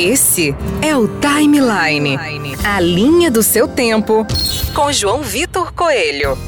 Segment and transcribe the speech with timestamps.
[0.00, 2.16] Esse é o Timeline,
[2.64, 4.26] a linha do seu tempo,
[4.72, 6.38] com João Vitor Coelho.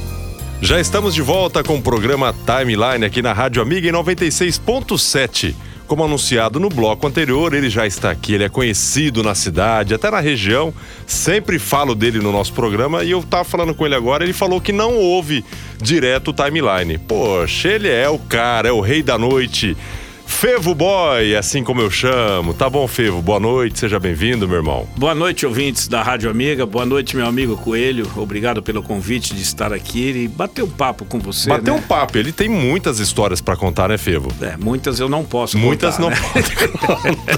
[0.62, 5.54] Já estamos de volta com o programa Timeline aqui na Rádio Amiga em 96.7.
[5.86, 10.10] Como anunciado no bloco anterior, ele já está aqui, ele é conhecido na cidade, até
[10.10, 10.72] na região.
[11.06, 14.62] Sempre falo dele no nosso programa e eu tava falando com ele agora, ele falou
[14.62, 15.44] que não ouve
[15.76, 16.96] direto o timeline.
[16.96, 19.76] Poxa, ele é o cara, é o rei da noite.
[20.32, 22.52] Fevo Boy, assim como eu chamo.
[22.52, 23.22] Tá bom, Fevo?
[23.22, 24.88] Boa noite, seja bem-vindo, meu irmão.
[24.96, 26.66] Boa noite, ouvintes da Rádio Amiga.
[26.66, 28.10] Boa noite, meu amigo Coelho.
[28.16, 31.48] Obrigado pelo convite de estar aqui e bater um papo com você.
[31.48, 31.76] Bater né?
[31.78, 34.32] um papo, ele tem muitas histórias para contar, né, Fevo?
[34.42, 36.42] É, muitas eu não posso Muitas contar, não né?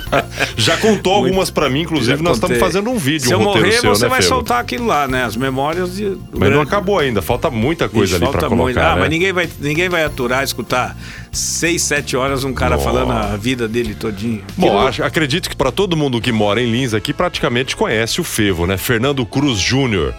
[0.01, 0.29] contar.
[0.57, 3.45] Já contou algumas para mim, inclusive Já nós estamos fazendo um vídeo, Se um eu
[3.45, 4.35] roteiro morrer, seu, você né, vai Fevo?
[4.35, 5.25] soltar aquilo lá, né?
[5.25, 6.17] As memórias de.
[6.33, 8.75] Mas não acabou ainda, falta muita coisa Ixi, ali para falta muito.
[8.77, 9.01] colocar, Ah, né?
[9.03, 10.97] mas ninguém vai, ninguém vai aturar, escutar
[11.35, 12.85] seis, sete horas um cara Nossa.
[12.89, 14.43] falando a vida dele todinho.
[14.57, 18.25] Bom, acho- acredito que para todo mundo que mora em Lins aqui praticamente conhece o
[18.25, 18.77] Fevo, né?
[18.77, 20.15] Fernando Cruz Júnior.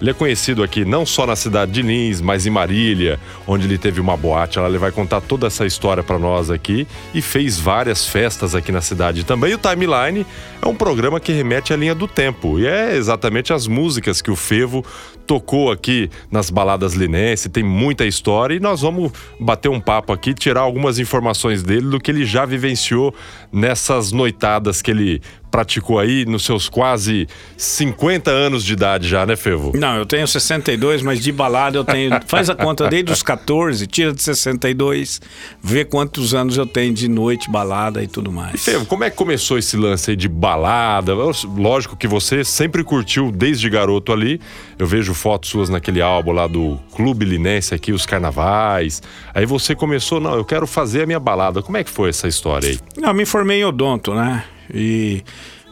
[0.00, 3.76] Ele é conhecido aqui não só na cidade de Lins, mas em Marília, onde ele
[3.76, 4.56] teve uma boate.
[4.60, 8.70] Lá ele vai contar toda essa história para nós aqui e fez várias festas aqui
[8.70, 9.52] na cidade também.
[9.54, 10.24] O Timeline
[10.62, 14.30] é um programa que remete à linha do tempo e é exatamente as músicas que
[14.30, 14.84] o Fevo
[15.28, 17.50] tocou aqui nas baladas linense.
[17.50, 22.00] Tem muita história e nós vamos bater um papo aqui, tirar algumas informações dele do
[22.00, 23.14] que ele já vivenciou
[23.52, 25.20] nessas noitadas que ele
[25.50, 27.26] praticou aí nos seus quase
[27.56, 29.72] 50 anos de idade já, né, Fevo?
[29.74, 32.10] Não, eu tenho 62, mas de balada eu tenho.
[32.26, 35.20] Faz a conta desde os 14, tira de 62,
[35.62, 38.62] vê quantos anos eu tenho de noite, balada e tudo mais.
[38.62, 41.12] Fevo, como é que começou esse lance aí de balada?
[41.14, 44.40] Lógico que você sempre curtiu desde garoto ali.
[44.78, 49.02] Eu vejo fotos suas naquele álbum lá do Clube Linense aqui, os carnavais.
[49.34, 51.62] Aí você começou, não, eu quero fazer a minha balada.
[51.62, 52.78] Como é que foi essa história aí?
[52.96, 54.44] Não, eu me formei em odonto, né?
[54.72, 55.22] E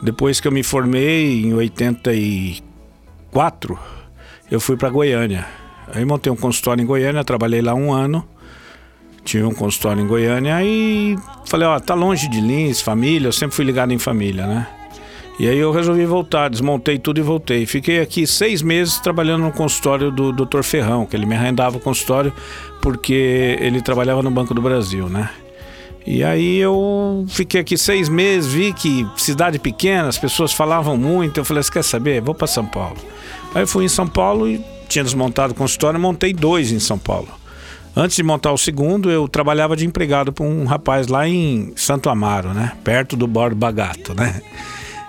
[0.03, 3.79] depois que eu me formei, em 84,
[4.51, 5.47] eu fui para Goiânia.
[5.95, 8.27] Aí montei um consultório em Goiânia, trabalhei lá um ano.
[9.25, 11.17] Tinha um consultório em Goiânia e
[11.47, 14.69] falei, ó, tá longe de Lins, família, eu sempre fui ligado em família, né?
[15.39, 17.67] E aí eu resolvi voltar, desmontei tudo e voltei.
[17.67, 20.63] Fiquei aqui seis meses trabalhando no consultório do Dr.
[20.63, 22.33] Ferrão, que ele me arrendava o consultório
[22.81, 25.29] porque ele trabalhava no Banco do Brasil, né?
[26.07, 31.39] E aí eu fiquei aqui seis meses, vi que cidade pequena, as pessoas falavam muito.
[31.39, 32.23] Eu falei, você quer saber?
[32.23, 32.97] Vou para São Paulo.
[33.55, 36.97] Aí eu fui em São Paulo e tinha desmontado o consultório, montei dois em São
[36.97, 37.29] Paulo.
[37.95, 42.09] Antes de montar o segundo, eu trabalhava de empregado para um rapaz lá em Santo
[42.09, 42.73] Amaro, né?
[42.85, 44.41] Perto do Borba Gato, né?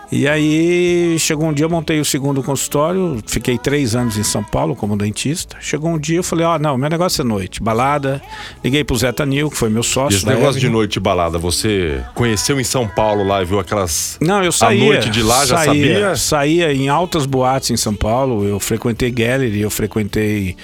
[0.09, 4.41] E aí chegou um dia, eu montei o segundo consultório, fiquei três anos em São
[4.41, 5.57] Paulo como dentista.
[5.59, 8.21] Chegou um dia, eu falei, ó, não, meu negócio é noite, balada.
[8.63, 10.15] Liguei pro Zé Tanil, que foi meu E sócio.
[10.15, 14.17] esse da negócio de noite balada, você conheceu em São Paulo lá e viu aquelas.
[14.21, 14.81] Não, eu saía.
[14.85, 16.15] noite de lá já saía, sabia?
[16.15, 18.45] Saía em altas boates em São Paulo.
[18.45, 20.55] Eu frequentei Gallery, eu frequentei.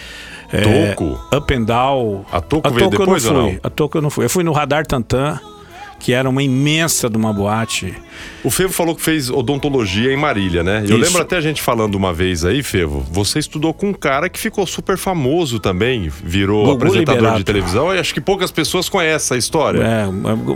[0.53, 0.61] é,
[0.95, 1.19] Toco?
[1.35, 2.23] Up and Down.
[2.31, 3.51] A Toco veio eu depois ou não fui.
[3.51, 3.59] não?
[3.61, 4.23] A Toco eu não fui.
[4.23, 5.37] Eu fui no Radar Tantan,
[6.03, 7.93] que era uma imensa de uma boate.
[8.43, 10.79] O Fevo falou que fez odontologia em Marília, né?
[10.79, 11.05] Eu Isso.
[11.05, 14.37] lembro até a gente falando uma vez aí, Fevo, você estudou com um cara que
[14.37, 17.37] ficou super famoso também, virou Gugu apresentador Liberato.
[17.39, 19.81] de televisão, e acho que poucas pessoas conhecem essa história.
[19.81, 20.05] É,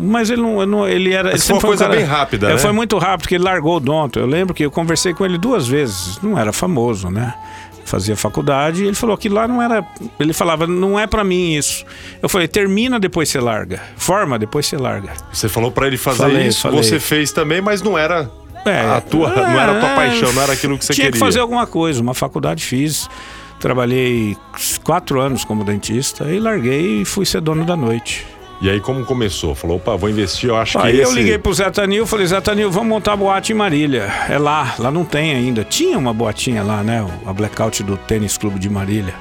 [0.01, 1.31] mas ele não, não- ele era.
[1.31, 2.57] Mas ele foi uma um coisa cara- bem rápida, é, né?
[2.59, 4.19] Foi muito rápido, porque ele largou o Donto.
[4.19, 6.19] Eu lembro que eu conversei com ele duas vezes.
[6.21, 7.33] Não era famoso, né?
[7.87, 9.81] Fazia faculdade e ele falou que lá não era.
[10.19, 11.85] Ele falava, não é pra mim isso.
[12.21, 13.81] Eu falei, termina, depois você larga.
[13.95, 15.13] Forma, depois você larga.
[15.31, 16.83] Você falou pra ele fazer Falei, isso, falei.
[16.83, 18.29] você fez também, mas não era
[18.65, 21.05] É, a tua, não era a tua é, paixão, não era aquilo que você Tinha
[21.05, 21.13] queria.
[21.13, 22.01] que fazer alguma coisa.
[22.01, 23.09] Uma faculdade fiz.
[23.57, 24.35] Trabalhei
[24.83, 28.27] quatro anos como dentista e larguei e fui ser dono da noite.
[28.59, 29.53] E aí como começou?
[29.53, 31.13] Falou, opa, vou investir, eu acho Aí que eu esse...
[31.13, 34.11] liguei pro Zé Tanil, falei, Zé Tanil, vamos montar a boate em Marília.
[34.27, 35.63] É lá, lá não tem ainda.
[35.63, 37.05] Tinha uma boatinha lá, né?
[37.25, 39.13] A blackout do Tênis Clube de Marília.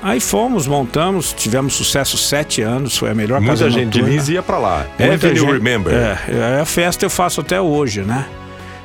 [0.00, 4.08] Aí fomos, montamos, tivemos sucesso sete anos, foi a melhor Muita casa gente de noturna.
[4.14, 4.86] Lins ia pra lá.
[4.96, 5.92] Muita Avenue gente- Remember.
[5.92, 8.24] É, é, a festa eu faço até hoje, né?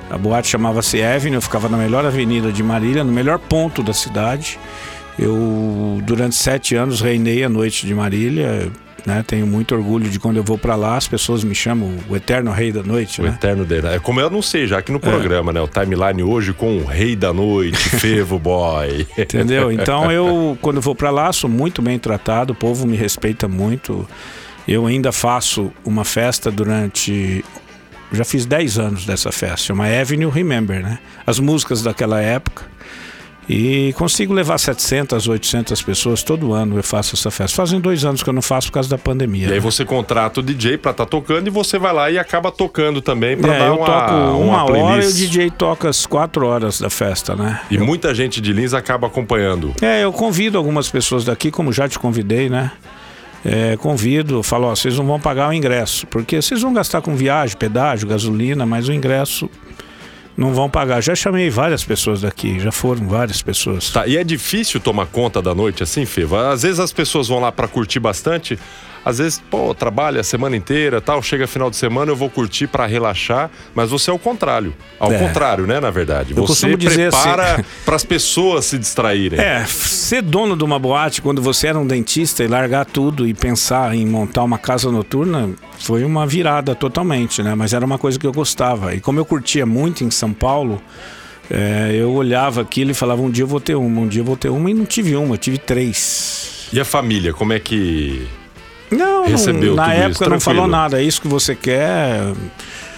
[0.09, 3.93] A boate chamava-se Avenue, eu ficava na melhor avenida de Marília, no melhor ponto da
[3.93, 4.57] cidade.
[5.19, 8.71] Eu, durante sete anos, reinei a noite de Marília.
[9.05, 9.23] Né?
[9.27, 12.51] Tenho muito orgulho de quando eu vou pra lá, as pessoas me chamam o eterno
[12.51, 13.19] rei da noite.
[13.19, 13.31] O Né?
[13.31, 13.87] eterno dele.
[13.87, 15.59] É como eu não sei, já aqui no programa, né?
[15.59, 19.05] O timeline hoje com o Rei da Noite, Fevo Boy.
[19.17, 19.71] Entendeu?
[19.71, 23.47] Então eu, quando eu vou pra lá, sou muito bem tratado, o povo me respeita
[23.47, 24.07] muito.
[24.65, 27.43] Eu ainda faço uma festa durante.
[28.13, 30.99] Já fiz 10 anos dessa festa, chama Avenue Remember, né?
[31.27, 32.63] As músicas daquela época.
[33.47, 36.77] E consigo levar 700, 800 pessoas todo ano.
[36.77, 37.55] Eu faço essa festa.
[37.55, 39.49] Fazem dois anos que eu não faço por causa da pandemia.
[39.49, 42.51] E aí você contrata o DJ pra estar tocando e você vai lá e acaba
[42.51, 44.91] tocando também pra é, dar eu uma, toco uma, playlist.
[44.91, 47.59] hora e o DJ toca as quatro horas da festa, né?
[47.69, 49.73] E muita gente de Lins acaba acompanhando.
[49.81, 52.71] É, eu convido algumas pessoas daqui, como já te convidei, né?
[53.45, 57.13] É, convido, falo, ó, vocês não vão pagar o ingresso, porque vocês vão gastar com
[57.13, 59.49] viagem, pedágio, gasolina, mas o ingresso
[60.35, 61.01] não vão pagar.
[61.01, 63.89] Já chamei várias pessoas daqui, já foram várias pessoas.
[63.89, 66.51] Tá, e é difícil tomar conta da noite assim, Feva?
[66.51, 68.57] Às vezes as pessoas vão lá pra curtir bastante,
[69.05, 72.67] às vezes, pô, trabalha a semana inteira, tal, chega final de semana eu vou curtir
[72.67, 74.73] pra relaxar, mas você é o contrário.
[74.99, 75.17] Ao É.
[75.17, 76.31] contrário, né, na verdade.
[76.31, 79.39] Eu você costumo dizer prepara assim- para as pessoas se distraírem.
[79.39, 83.33] É, ser dono de uma boate quando você era um dentista e largar tudo e
[83.33, 85.49] pensar em montar uma casa noturna
[85.79, 87.55] foi uma virada totalmente, né?
[87.55, 88.93] Mas era uma coisa que eu gostava.
[88.95, 90.81] E como eu curtia muito em São Paulo,
[91.51, 94.25] é, eu olhava aquilo e falava: um dia eu vou ter uma, um dia eu
[94.25, 96.67] vou ter uma, e não tive uma, eu tive três.
[96.71, 98.25] E a família, como é que
[98.97, 102.33] Não, Recebeu na época isso, não falou nada, é isso que você quer.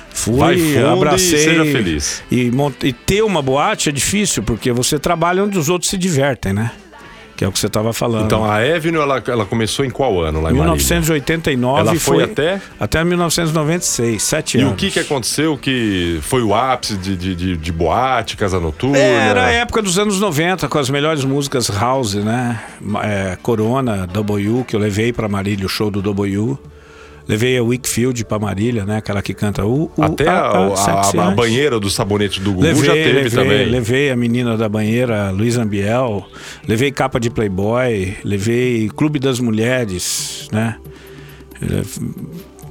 [0.09, 1.39] Fui, Vai fundo abracei.
[1.39, 2.23] e seja feliz.
[2.31, 2.49] E,
[2.83, 6.71] e ter uma boate é difícil, porque você trabalha onde os outros se divertem, né?
[7.35, 8.25] Que é o que você estava falando.
[8.25, 10.71] Então a Avenue ela, ela começou em qual ano lá em Marília?
[10.75, 12.61] 1989 Ela foi foi até?
[12.79, 14.73] até 1996, sete E anos.
[14.73, 18.97] o que que aconteceu que foi o ápice de, de, de, de boate, casa noturna?
[18.97, 22.61] Era a época dos anos 90, com as melhores músicas house, né?
[23.03, 26.57] É, Corona, W, que eu levei pra Marília, o show do W.
[27.27, 28.97] Levei a Wickfield pra Marília, né?
[28.97, 29.91] Aquela que canta o.
[29.97, 33.29] o Até a, a- a- a- banheira do sabonete do Gugu Levei, já teve levei,
[33.31, 33.65] também.
[33.65, 36.23] levei a menina da banheira, Luiz Ambiel,
[36.67, 40.75] levei capa de Playboy, levei Clube das Mulheres, né?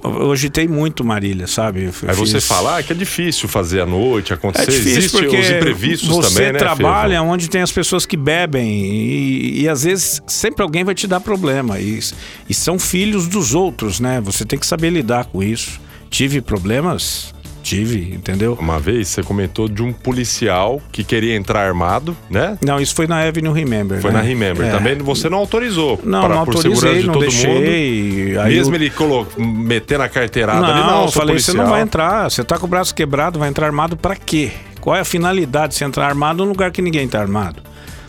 [0.05, 1.85] Eu agitei muito Marília, sabe?
[1.85, 4.71] Eu Aí você fiz- fala ah, que é difícil fazer à noite, acontecer.
[4.71, 6.59] É difícil porque os imprevistos você também, né?
[6.59, 7.31] trabalha Feva?
[7.33, 11.21] onde tem as pessoas que bebem e, e às vezes sempre alguém vai te dar
[11.21, 12.01] problema e,
[12.49, 14.21] e são filhos dos outros, né?
[14.21, 15.81] Você tem que saber lidar com isso.
[16.11, 17.35] Tive problemas?
[17.65, 18.59] Tive, entendeu?
[18.61, 22.59] Uma vez você comentou de um policial que queria entrar armado, né?
[22.63, 24.01] Não, isso foi na Avenue Remember.
[24.03, 24.19] Foi né?
[24.19, 24.67] na Remember.
[24.67, 24.71] É.
[24.71, 25.99] Também você não autorizou.
[26.05, 28.29] Não, para, não por segurança autorizei, de não todo deixei.
[28.29, 28.41] mundo.
[28.43, 29.27] Aí Mesmo eu- ele colo...
[29.39, 31.65] meter na carteirada Não, ali, não, eu falei, você policial.
[31.65, 32.31] não vai entrar.
[32.31, 34.51] Você tá com o braço quebrado, vai entrar armado pra quê?
[34.79, 37.63] Qual é a finalidade de você entrar armado num lugar que ninguém tá armado?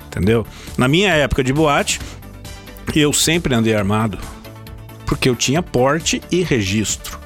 [0.08, 0.46] Entendeu?
[0.78, 2.02] Na minha época de boate,
[2.94, 4.18] eu sempre andei armado.
[5.06, 7.20] Porque eu tinha porte e registro.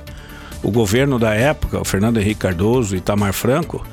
[0.61, 3.85] O governo da época, o Fernando Henrique Cardoso e Itamar Franco,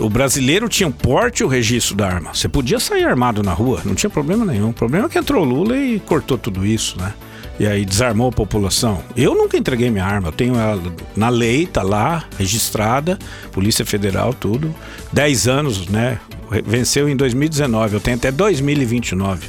[0.00, 2.32] o brasileiro tinha o porte e o registro da arma.
[2.32, 4.70] Você podia sair armado na rua, não tinha problema nenhum.
[4.70, 7.12] O problema é que entrou Lula e cortou tudo isso, né?
[7.58, 9.02] E aí desarmou a população.
[9.16, 10.80] Eu nunca entreguei minha arma, eu tenho ela
[11.14, 13.18] na lei, tá lá, registrada,
[13.50, 14.74] Polícia Federal, tudo.
[15.12, 16.18] 10 anos, né?
[16.64, 19.48] Venceu em 2019, eu tenho até 2029.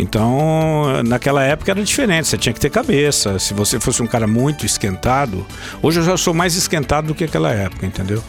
[0.00, 3.36] Então, naquela época era diferente, você tinha que ter cabeça.
[3.38, 5.44] Se você fosse um cara muito esquentado,
[5.82, 8.22] hoje eu já sou mais esquentado do que aquela época, entendeu?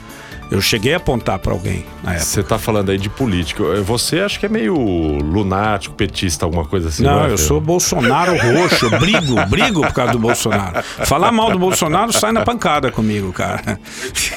[0.51, 2.25] Eu cheguei a apontar pra alguém na época.
[2.25, 3.63] Você tá falando aí de político.
[3.83, 7.03] Você acho que é meio lunático, petista, alguma coisa assim.
[7.03, 7.37] Não, é, eu Feva?
[7.37, 10.83] sou Bolsonaro roxo, eu brigo, brigo por causa do Bolsonaro.
[11.05, 13.79] Falar mal do Bolsonaro sai na pancada comigo, cara.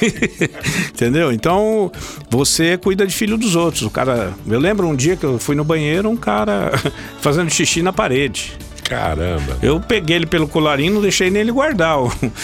[0.89, 1.31] Entendeu?
[1.31, 1.91] Então,
[2.29, 3.81] você cuida de filho dos outros.
[3.81, 6.71] O cara, eu lembro um dia que eu fui no banheiro, um cara
[7.21, 8.55] fazendo xixi na parede.
[8.93, 9.57] Caramba.
[9.61, 11.97] Eu peguei ele pelo colarinho, não deixei nem ele guardar.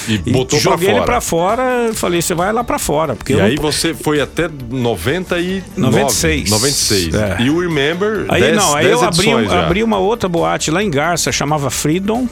[0.08, 3.42] E botou pra joguei ele pra fora, falei, você vai lá pra fora, porque E
[3.42, 3.62] aí não...
[3.62, 6.50] você foi até 99, 96.
[6.50, 7.14] 96.
[7.14, 7.38] É.
[7.42, 10.84] E o Remember, Aí 10, não, aí 10 eu abri, abri uma outra boate lá
[10.84, 12.28] em Garça, chamava Freedom.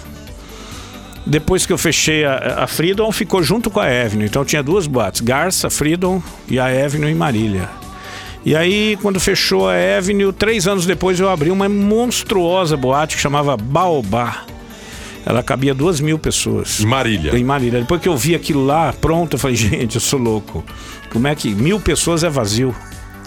[1.25, 4.25] Depois que eu fechei a, a Freedom, ficou junto com a Avenue.
[4.25, 7.69] Então tinha duas boates, Garça, Freedom e a Avenue em Marília.
[8.45, 13.21] E aí, quando fechou a Avenue, três anos depois eu abri uma monstruosa boate que
[13.21, 14.43] chamava Baobá.
[15.25, 16.79] Ela cabia duas mil pessoas.
[16.79, 17.37] Em Marília.
[17.37, 17.81] Em Marília.
[17.81, 20.63] Depois que eu vi aquilo lá, pronto, eu falei, gente, eu sou louco.
[21.11, 22.73] Como é que mil pessoas é vazio?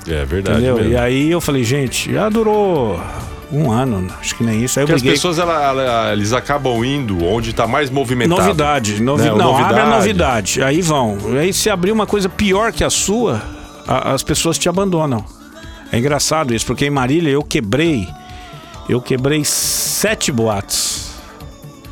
[0.08, 0.76] É verdade Entendeu?
[0.76, 0.92] mesmo.
[0.92, 2.98] E aí eu falei, gente, já durou
[3.52, 4.80] um ano, acho que nem isso.
[4.80, 8.40] Aí as pessoas, ela- ela- eles acabam indo onde tá mais movimentado.
[8.40, 9.24] Novidade, novi...
[9.24, 9.90] Né, não, abre a novidade.
[9.90, 10.62] novidade.
[10.62, 11.18] Aí vão.
[11.38, 13.42] Aí se abrir uma coisa pior que a sua,
[13.90, 15.24] a- as pessoas te abandonam.
[15.92, 18.08] É engraçado isso, porque em Marília eu quebrei,
[18.88, 21.10] eu quebrei sete boates.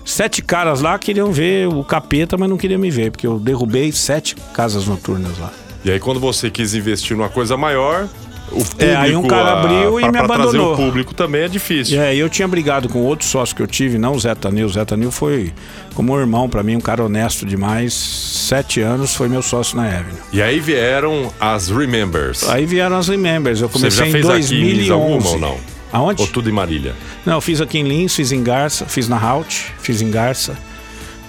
[0.05, 3.93] Sete caras lá queriam ver o capeta, mas não queriam me ver, porque eu derrubei
[3.93, 5.53] sete casas noturnas lá.
[5.85, 8.09] E aí quando você quis investir numa coisa maior,
[8.53, 10.73] o público, É, aí um cara abriu e pra, me pra trazer abandonou.
[10.75, 12.01] o público também é difícil.
[12.01, 14.67] É, eu tinha brigado com outro sócio que eu tive, não o Zé Tanil.
[14.67, 15.53] O Zé Tanil foi
[15.95, 17.93] como um irmão pra mim, um cara honesto demais.
[17.95, 20.19] Sete anos foi meu sócio na Avenue.
[20.33, 22.49] E aí vieram as Remembers.
[22.49, 23.61] Aí vieram as Remembers.
[23.61, 24.93] Eu Você comecei já fez em aqui em 2011.
[24.93, 25.57] alguma ou não?
[25.93, 26.21] Aonde?
[26.23, 26.95] Ou tudo em Marília?
[27.25, 30.57] Não, eu fiz aqui em Lins, fiz em Garça, fiz na Halt, fiz em Garça.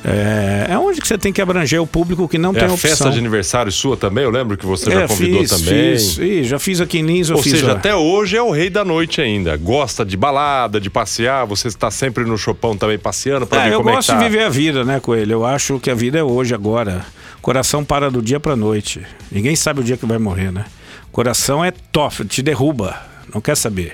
[0.03, 2.71] É, é onde que você tem que abranger o público que não É tem a
[2.71, 2.89] opção.
[2.89, 4.23] festa de aniversário sua também?
[4.23, 5.97] Eu lembro que você já É, convidou fiz, também.
[5.97, 8.41] Fiz, Ih, já fiz aqui em Lins, eu Ou fiz seja, a- até hoje é
[8.41, 9.57] o rei da noite ainda.
[9.57, 11.45] Gosta de balada, de passear.
[11.47, 14.19] Você está sempre no chopão também passeando para É, ver eu como gosto é que
[14.21, 14.23] tá.
[14.25, 15.33] de viver a vida, né, Coelho?
[15.33, 17.05] Eu acho que a vida é hoje, agora.
[17.41, 19.01] Coração para do dia pra noite.
[19.31, 20.65] Ninguém sabe o dia que vai morrer, né?
[21.11, 22.95] Coração é top, te derruba,
[23.33, 23.93] não quer saber.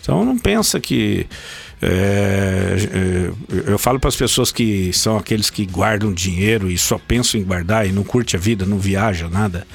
[0.00, 1.26] Então não pensa que.
[1.82, 6.98] É, é, eu falo para as pessoas que são aqueles que guardam dinheiro e só
[6.98, 9.66] pensam em guardar e não curte a vida, não viaja, nada.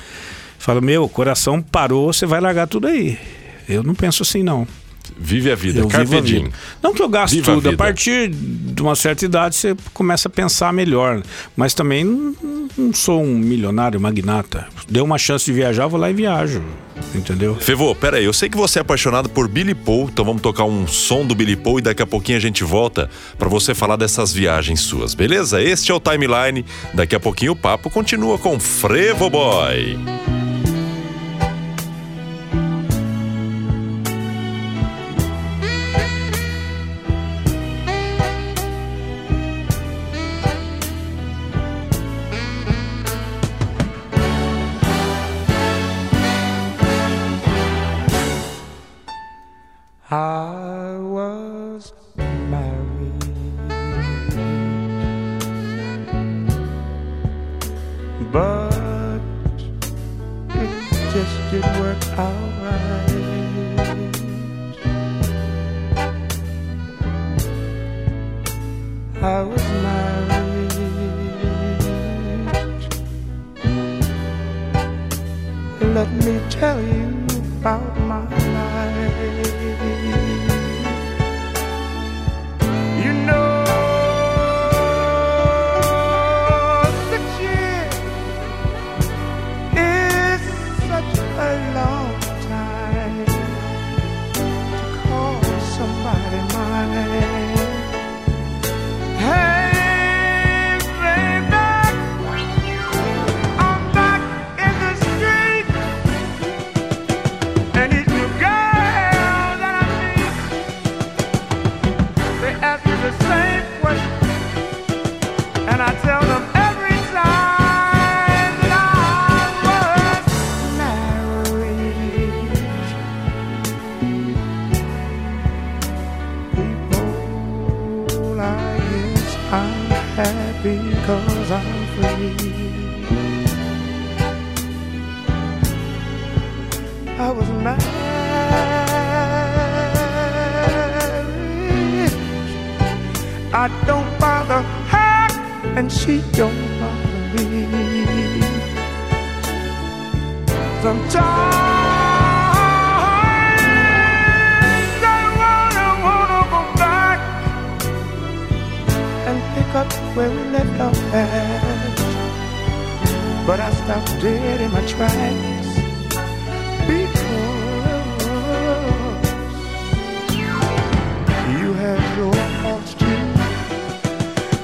[0.57, 3.17] Falo, meu, coração parou, você vai largar tudo aí.
[3.67, 4.67] Eu não penso assim, não.
[5.19, 5.79] Vive a vida.
[5.81, 6.49] Eu Carpe a diem.
[6.81, 7.67] Não que eu gasto Viva a tudo.
[7.67, 7.83] A, vida.
[7.83, 11.21] partir de uma certa idade você começa a pensar melhor.
[11.57, 14.67] Mas também não, sou um milionário magnata.
[14.89, 16.63] Deu uma chance de viajar, vou lá e viajo.
[17.13, 17.55] Entendeu?
[17.55, 20.87] Fevô, peraí, eu sei que você é apaixonado por Billy Paul, então vamos tocar um
[20.87, 24.33] som do Billy Paul e daqui a pouquinho a gente volta pra você falar dessas
[24.33, 25.61] viagens suas, beleza?
[25.61, 29.97] Este é o Timeline, daqui a pouquinho o papo continua com Frevo Boy.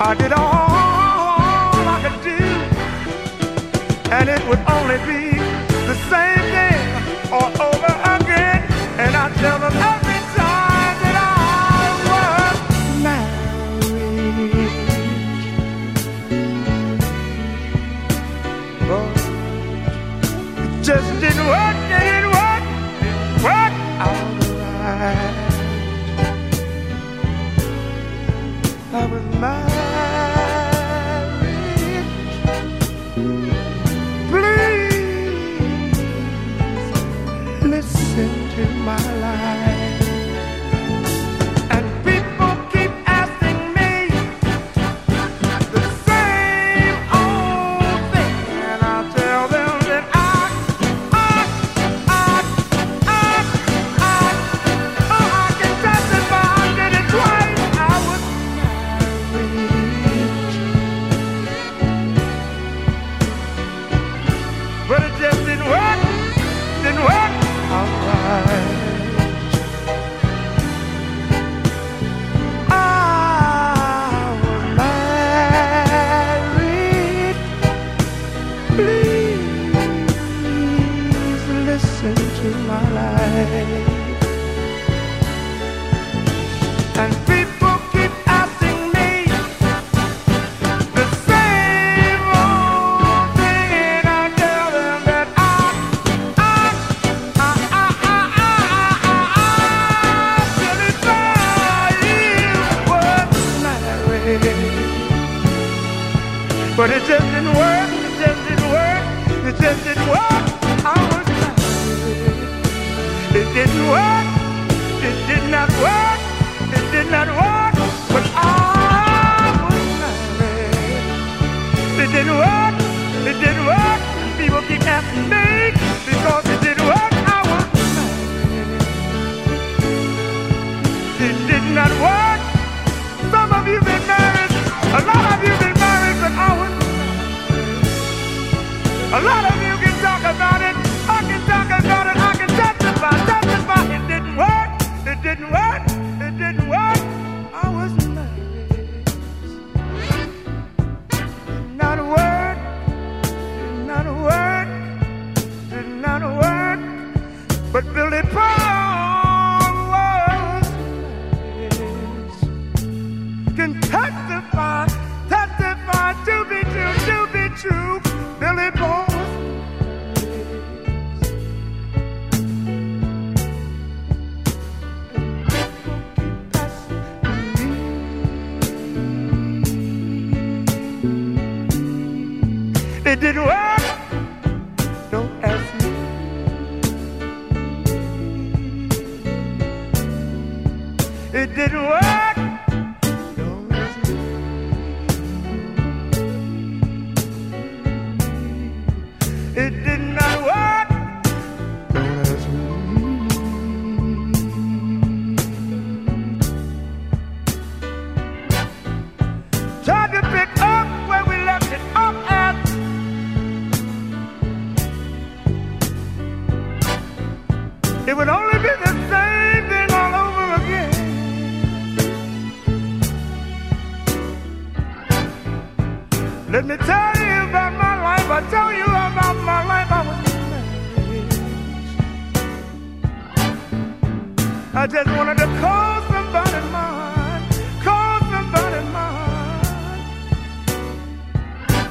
[0.08, 2.38] I did all I could do,
[4.12, 5.35] and it would only be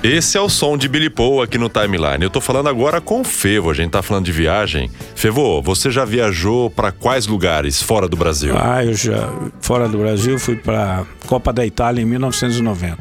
[0.05, 2.23] Esse é o som de Billy Paul aqui no Timeline.
[2.23, 4.91] Eu tô falando agora com o Fevo, a gente tá falando de viagem.
[5.15, 8.55] Fevo, você já viajou pra quais lugares fora do Brasil?
[8.55, 12.99] Ah, eu já, fora do Brasil, fui para Copa da Itália em 1990.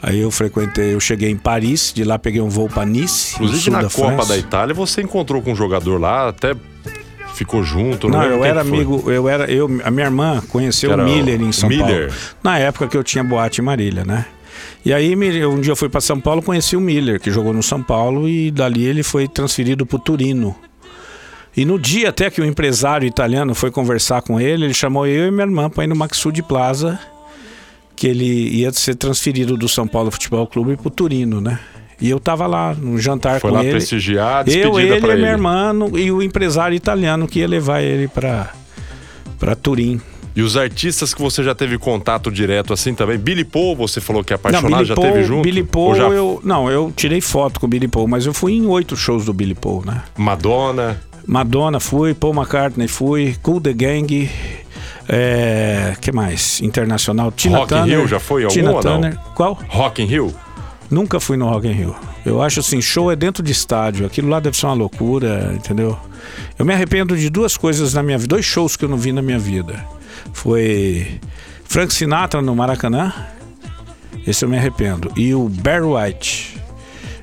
[0.00, 3.70] Aí eu frequentei, eu cheguei em Paris, de lá peguei um voo para Nice, Inclusive
[3.70, 4.28] na da Copa França.
[4.28, 6.54] da Itália, você encontrou com um jogador lá, até
[7.34, 8.08] ficou junto.
[8.08, 11.50] Não, lembro eu era amigo, eu era, eu, a minha irmã conheceu o Miller em
[11.50, 12.10] São Miller.
[12.10, 12.22] Paulo.
[12.44, 14.24] Na época que eu tinha boate em Marília, né?
[14.84, 15.14] E aí
[15.46, 18.28] um dia eu fui para São Paulo, conheci o Miller, que jogou no São Paulo
[18.28, 20.56] e dali ele foi transferido para o Turino.
[21.56, 25.28] E no dia até que o empresário italiano foi conversar com ele, ele chamou eu
[25.28, 26.98] e minha irmã para ir no Maxud Plaza,
[27.94, 31.58] que ele ia ser transferido do São Paulo Futebol Clube para o Turino, né?
[32.00, 33.72] E eu tava lá no jantar Foi com lá ele.
[33.72, 38.08] prestigiar, Eu, despedida ele e minha irmã e o empresário italiano que ia levar ele
[38.08, 38.52] para
[39.38, 40.00] para Turim.
[40.34, 43.18] E os artistas que você já teve contato direto assim também?
[43.18, 45.42] Billy Paul, você falou que é Não, apaixonado, Billy já Paul, teve junto?
[45.42, 48.52] Billy Paul, já eu não, eu tirei foto com o Billy Paul, mas eu fui
[48.54, 50.02] em oito shows do Billy Paul, né?
[50.16, 54.30] Madonna, Madonna fui, Paul McCartney fui, Cool the Gang,
[55.08, 56.60] é, que mais?
[56.60, 57.98] Internacional, Tina Rock in Turner.
[57.98, 58.82] Rio, já foi algum Tina ou não?
[58.82, 59.18] Turner.
[59.34, 59.58] Qual?
[59.68, 60.34] Rock in Rio?
[60.90, 61.96] Nunca fui no Rock in Rio.
[62.24, 64.06] Eu acho assim, show é dentro de estádio.
[64.06, 65.98] Aquilo lá deve ser uma loucura, entendeu?
[66.58, 69.12] Eu me arrependo de duas coisas na minha vida, dois shows que eu não vi
[69.12, 69.84] na minha vida.
[70.32, 71.20] Foi
[71.64, 73.12] Frank Sinatra no Maracanã.
[74.26, 75.10] Esse eu me arrependo.
[75.16, 76.62] E o Barry White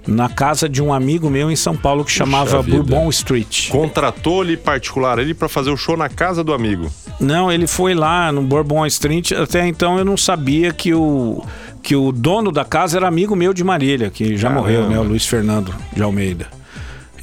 [0.08, 2.78] na casa de um amigo meu em São Paulo que chamava vida.
[2.78, 3.70] Bourbon Street.
[3.70, 6.92] Contratou-lhe particular ele pra fazer o show na casa do amigo.
[7.20, 9.32] Não, ele foi lá no Bourbon Street.
[9.32, 11.44] Até então eu não sabia que o,
[11.84, 14.68] que o dono da casa era amigo meu de Marília, que já Caramba.
[14.68, 15.00] morreu, né?
[15.00, 16.48] O Luiz Fernando de Almeida.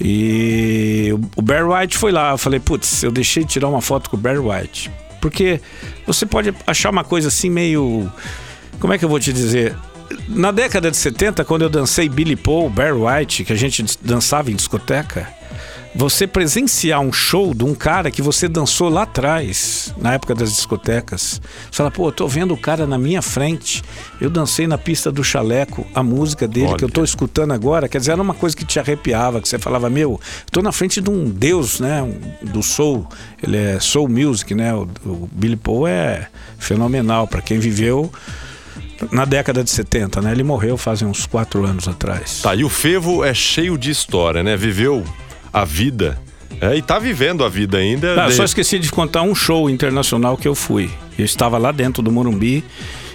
[0.00, 2.32] E o Barry White foi lá.
[2.32, 4.90] Eu falei, putz, eu deixei de tirar uma foto com o Barry White.
[5.26, 5.60] Porque
[6.06, 8.08] você pode achar uma coisa assim meio.
[8.78, 9.74] Como é que eu vou te dizer?
[10.28, 14.52] Na década de 70, quando eu dancei Billy Paul, Barry White, que a gente dançava
[14.52, 15.28] em discoteca,
[15.96, 20.50] você presenciar um show de um cara que você dançou lá atrás, na época das
[20.54, 21.40] discotecas.
[21.70, 23.82] Você fala, pô, eu tô vendo o cara na minha frente.
[24.20, 26.76] Eu dancei na pista do chaleco, a música dele Olha.
[26.76, 27.88] que eu tô escutando agora.
[27.88, 31.00] Quer dizer, era uma coisa que te arrepiava, que você falava, meu, tô na frente
[31.00, 32.02] de um deus, né?
[32.02, 33.06] um- Do soul.
[33.42, 34.74] Ele é soul music, né?
[34.74, 36.28] O, o Billy Paul é
[36.58, 38.12] fenomenal para quem viveu
[39.10, 40.32] na década de 70, né?
[40.32, 42.40] Ele morreu fazem uns quatro anos atrás.
[42.42, 44.56] Tá, e o Fevo é cheio de história, né?
[44.56, 45.02] Viveu
[45.60, 46.18] a vida.
[46.60, 48.24] É, e tá vivendo a vida ainda.
[48.24, 50.90] Ah, De- só esqueci de contar um show internacional que eu fui.
[51.18, 52.64] Eu estava lá dentro do Morumbi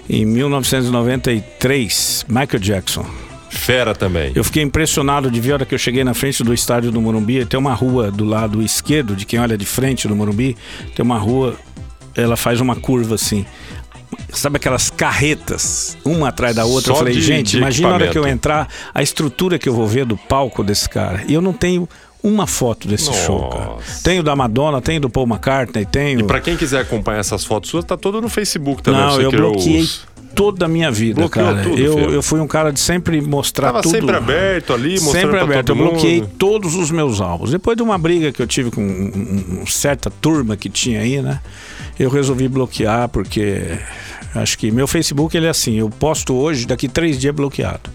[0.10, 3.06] em 1993, Michael Jackson.
[3.50, 4.32] Fera também.
[4.34, 7.02] Eu fiquei impressionado de ver a hora que eu cheguei na frente do estádio do
[7.02, 7.46] Morumbi.
[7.46, 10.56] Tem uma rua do lado esquerdo, de quem olha de frente do Morumbi,
[10.96, 11.56] tem uma rua,
[12.16, 13.46] ela faz uma curva assim.
[14.34, 16.88] Sabe aquelas carretas, uma atrás da outra?
[16.88, 19.68] Só eu falei, de- gente, de imagina a hora que eu entrar, a estrutura que
[19.68, 21.24] eu vou ver do palco desse cara.
[21.28, 21.88] E eu não tenho
[22.24, 23.66] uma foto desse show, cara.
[23.66, 24.04] Nossa.
[24.04, 26.26] Tenho da Madonna, tenho do Paul McCartney, tenho.
[26.26, 29.02] Pra quem quiser acompanhar essas fotos suas, tá todo no Facebook também.
[29.02, 31.62] Não, eu bloqueei os- toda a minha vida, Bloqueou cara.
[31.64, 33.92] tudo, eu, eu fui um cara de sempre mostrar Tava tudo.
[33.92, 35.70] sempre aberto ali, mostrando Sempre aberto.
[35.70, 37.52] eu bloqueei todos os meus álbuns.
[37.52, 38.86] Depois de uma briga que eu tive com um-
[39.58, 41.40] um- um certa turma que tinha aí, né?
[42.00, 43.78] Eu resolvi bloquear porque
[44.34, 45.76] acho que meu Facebook ele é assim.
[45.76, 47.90] Eu posto hoje, daqui três dias é bloqueado.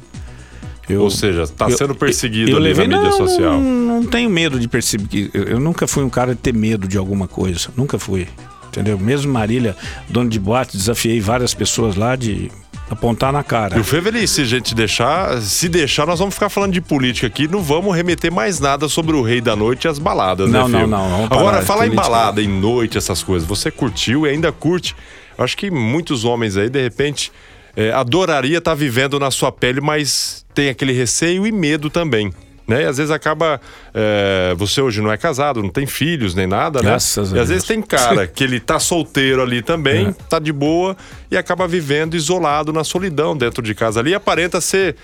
[0.88, 3.60] Eu- Ou seja, tá eu- sendo perseguido eu ali levei, na mídia não, social.
[3.60, 5.30] Não, não tenho medo de perseguir.
[5.34, 7.68] Eu, eu nunca fui um cara de ter medo de alguma coisa.
[7.76, 8.28] Nunca fui.
[8.68, 8.98] Entendeu?
[8.98, 9.74] Mesmo Marília,
[10.08, 12.50] dono de boate, desafiei várias pessoas lá de
[12.90, 13.76] apontar na cara.
[13.76, 16.80] E o Fevo, ele, se a gente deixar, se deixar, nós vamos ficar falando de
[16.80, 20.48] política aqui, não vamos remeter mais nada sobre o Rei da Noite e as baladas,
[20.50, 24.26] Não, né, não, não, parar Agora, falar em balada, em noite, essas coisas, você curtiu
[24.26, 24.94] e ainda curte.
[25.36, 27.32] Eu acho que muitos homens aí, de repente,
[27.76, 32.32] é, adoraria estar vivendo na sua pele, mas tem aquele receio e medo também.
[32.66, 32.82] Né?
[32.82, 33.60] E às vezes acaba.
[33.94, 36.88] é, você hoje não é casado, não tem filhos nem nada, né?
[36.88, 40.96] Graças E às vezes tem cara que ele tá solteiro ali também, tá de boa
[41.30, 44.96] e acaba vivendo isolado na solidão dentro de casa ali e aparenta ser,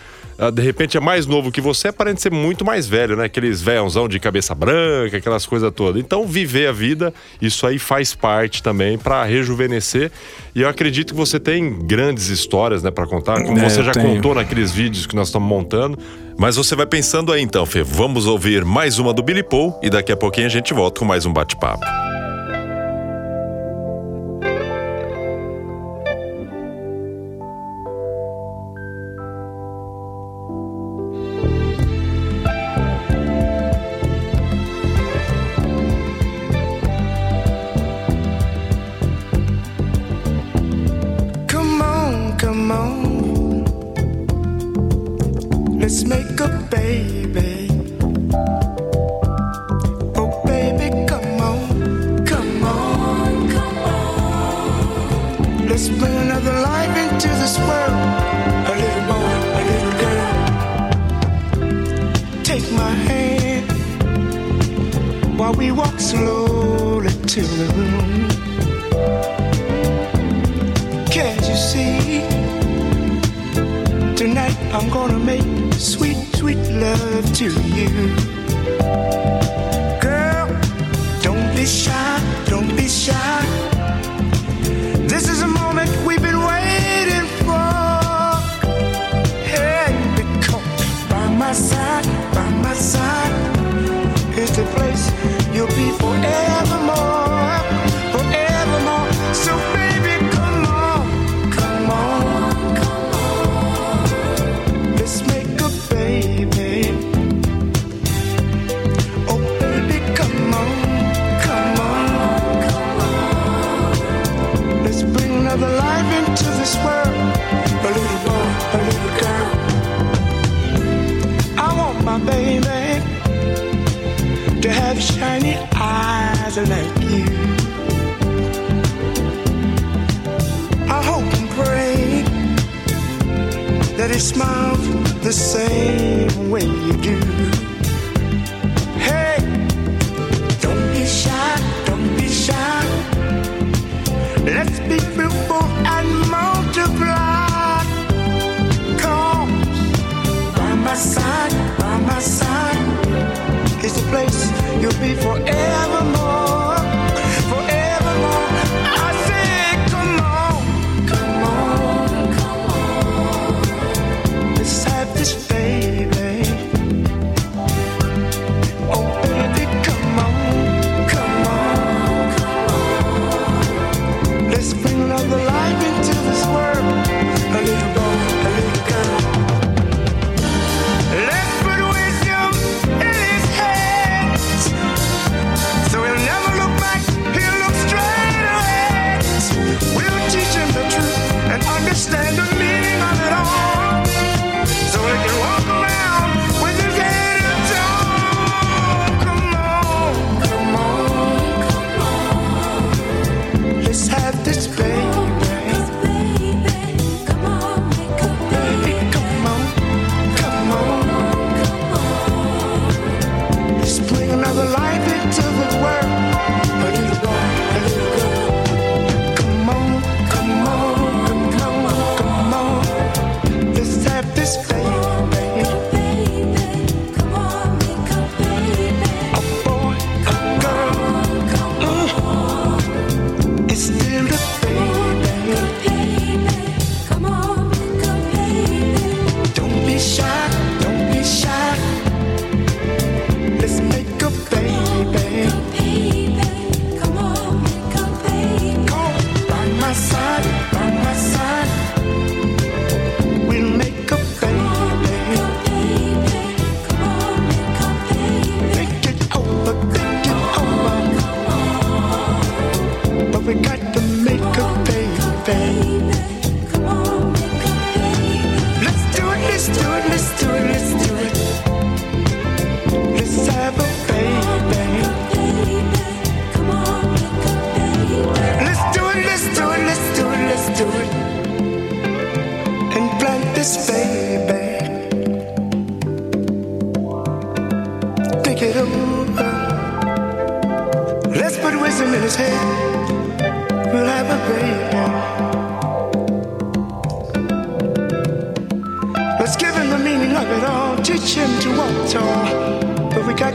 [0.52, 3.24] de repente é mais novo que você, aparenta ser muito mais velho, né?
[3.24, 6.00] Aqueles velhãozão de cabeça branca, aquelas coisas todas.
[6.02, 10.10] Então, viver a vida, isso aí faz parte também pra rejuvenescer.
[10.54, 13.92] E eu acredito que você tem grandes histórias, né, para contar, como É, você já
[13.92, 14.16] tenho.
[14.16, 15.98] contou naqueles vídeos que nós estamos montando.
[16.38, 17.82] Mas você vai pensando aí então, Fê.
[17.82, 21.04] Vamos ouvir mais uma do Billy Paul e daqui a pouquinho a gente volta com
[21.04, 21.84] mais um bate-papo.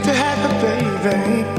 [0.08, 1.57] To have a baby.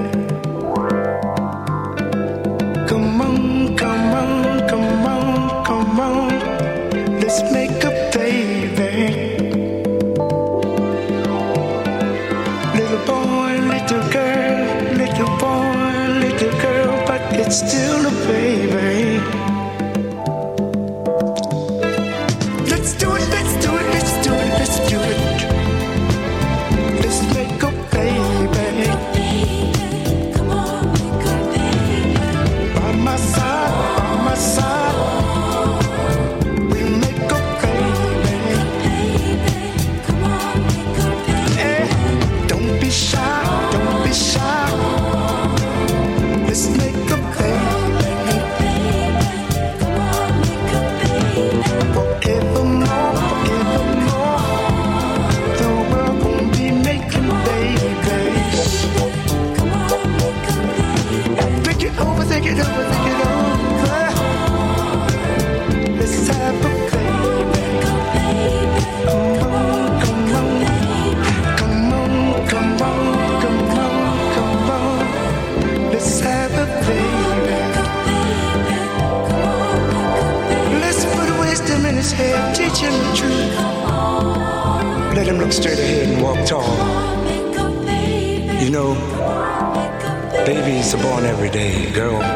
[91.20, 91.86] Born every day,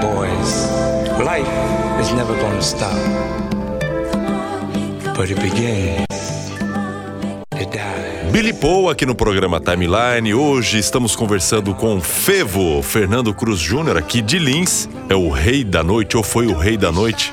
[0.01, 0.69] boys.
[1.19, 1.47] Life
[2.01, 2.97] is never going to stop,
[5.15, 6.07] but it begins.
[8.31, 10.33] Billy Paul aqui no programa Timeline.
[10.33, 14.89] Hoje estamos conversando com Fevo, Fernando Cruz Júnior, aqui de Lins.
[15.07, 17.31] É o rei da noite, ou foi o rei da noite.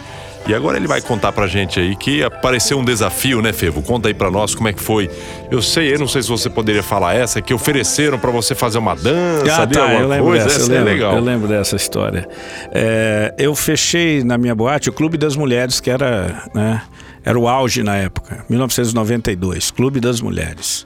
[0.51, 3.83] E agora ele vai contar pra gente aí que apareceu um desafio, né, Fevo?
[3.83, 5.09] Conta aí pra nós como é que foi.
[5.49, 8.79] Eu sei, eu não sei se você poderia falar essa, que ofereceram pra você fazer
[8.79, 10.45] uma dança, Ah, tá, eu lembro coisa.
[10.47, 11.15] dessa, essa eu é lembro, legal.
[11.15, 12.29] eu lembro dessa história.
[12.73, 16.83] É, eu fechei na minha boate o Clube das Mulheres, que era, né,
[17.25, 20.85] era o auge na época, 1992, Clube das Mulheres.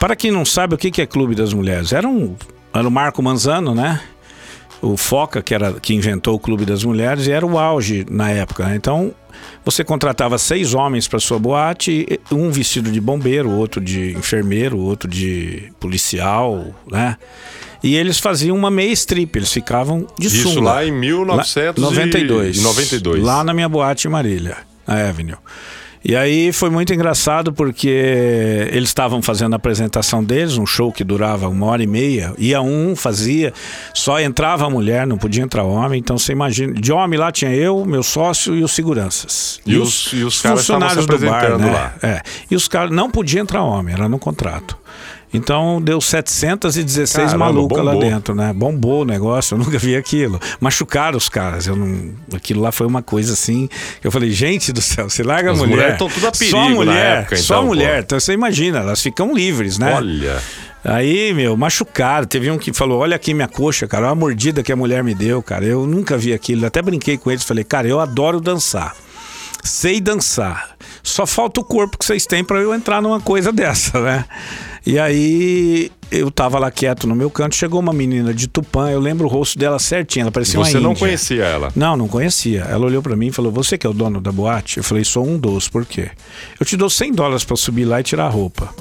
[0.00, 2.34] Para quem não sabe o que que é Clube das Mulheres, era, um,
[2.74, 4.00] era o Marco Manzano, né?
[4.82, 8.30] O Foca, que, era, que inventou o Clube das Mulheres, e era o auge na
[8.30, 8.66] época.
[8.66, 8.76] né?
[8.76, 9.14] Então,
[9.64, 14.78] você contratava seis homens para sua boate, e um vestido de bombeiro, outro de enfermeiro,
[14.78, 17.16] outro de policial, né?
[17.82, 20.60] E eles faziam uma meia strip, eles ficavam de Isso sunga.
[20.62, 22.62] lá em 1992.
[22.62, 23.22] 92.
[23.22, 25.36] Lá na minha boate em Marília, na Avenue.
[26.08, 27.88] E aí foi muito engraçado porque
[28.70, 32.32] eles estavam fazendo a apresentação deles, um show que durava uma hora e meia.
[32.38, 33.52] Ia um, fazia,
[33.92, 35.98] só entrava a mulher, não podia entrar homem.
[35.98, 39.58] Então você imagina, de homem lá tinha eu, meu sócio e os seguranças.
[39.66, 41.72] E os- e os caras estavam se funcionários do bar, né?
[41.72, 41.94] lá.
[42.00, 42.22] É.
[42.48, 44.78] E os caras não podia entrar homem, era no contrato.
[45.36, 48.10] Então deu 716 Caramba, malucas lá bombou.
[48.10, 48.52] dentro, né?
[48.52, 50.40] Bombou o negócio, eu nunca vi aquilo.
[50.60, 51.66] Machucaram os caras.
[51.66, 52.10] Eu não...
[52.34, 53.68] Aquilo lá foi uma coisa assim.
[54.02, 55.76] Eu falei, gente do céu, você larga As a mulher.
[55.76, 57.96] mulheres tão tudo a perigo só mulher, época, só então, mulher.
[57.98, 58.00] pô.
[58.04, 59.94] Então você imagina, elas ficam livres, né?
[59.94, 60.40] Olha.
[60.84, 62.26] Aí, meu, machucaram.
[62.26, 65.02] Teve um que falou: Olha aqui minha coxa, cara, olha a mordida que a mulher
[65.02, 65.64] me deu, cara.
[65.64, 66.64] Eu nunca vi aquilo.
[66.64, 67.42] Até brinquei com eles.
[67.42, 68.94] Falei, cara, eu adoro dançar.
[69.66, 70.76] Sei dançar.
[71.02, 74.24] Só falta o corpo que vocês têm pra eu entrar numa coisa dessa, né?
[74.84, 79.00] E aí eu tava lá quieto no meu canto, chegou uma menina de Tupã, eu
[79.00, 81.00] lembro o rosto dela certinho, ela parecia Você uma não índia.
[81.00, 81.72] conhecia ela.
[81.74, 82.60] Não, não conhecia.
[82.62, 84.78] Ela olhou pra mim e falou: Você que é o dono da boate?
[84.78, 86.10] Eu falei: Sou um dos, por quê?
[86.58, 88.72] Eu te dou 100 dólares pra subir lá e tirar a roupa.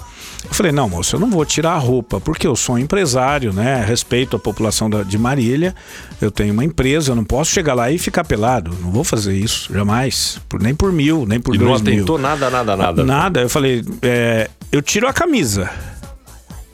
[0.48, 3.52] Eu falei: Não, moço, eu não vou tirar a roupa, porque eu sou um empresário,
[3.52, 3.84] né?
[3.86, 5.76] Respeito a população da- de Marília.
[6.22, 8.76] Eu tenho uma empresa, eu não posso chegar lá e ficar pelado.
[8.82, 10.40] Não vou fazer isso, jamais.
[10.48, 11.94] Por- nem por mil, nem por E não dois mil.
[11.96, 13.04] atentou nada, nada, nada.
[13.04, 13.42] Nada.
[13.42, 15.70] Eu falei, é, eu tiro a camisa.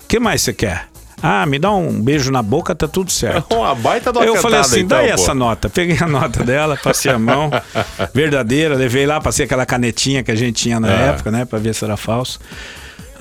[0.03, 0.88] O que mais você quer?
[1.23, 3.53] Ah, me dá um beijo na boca, tá tudo certo.
[3.55, 5.05] Uma baita uma Eu falei assim, então, pô.
[5.05, 5.69] essa nota.
[5.69, 7.51] Peguei a nota dela, passei a mão,
[8.13, 11.10] verdadeira, levei lá, passei aquela canetinha que a gente tinha na É.
[11.10, 12.39] época, né, pra ver se era falso.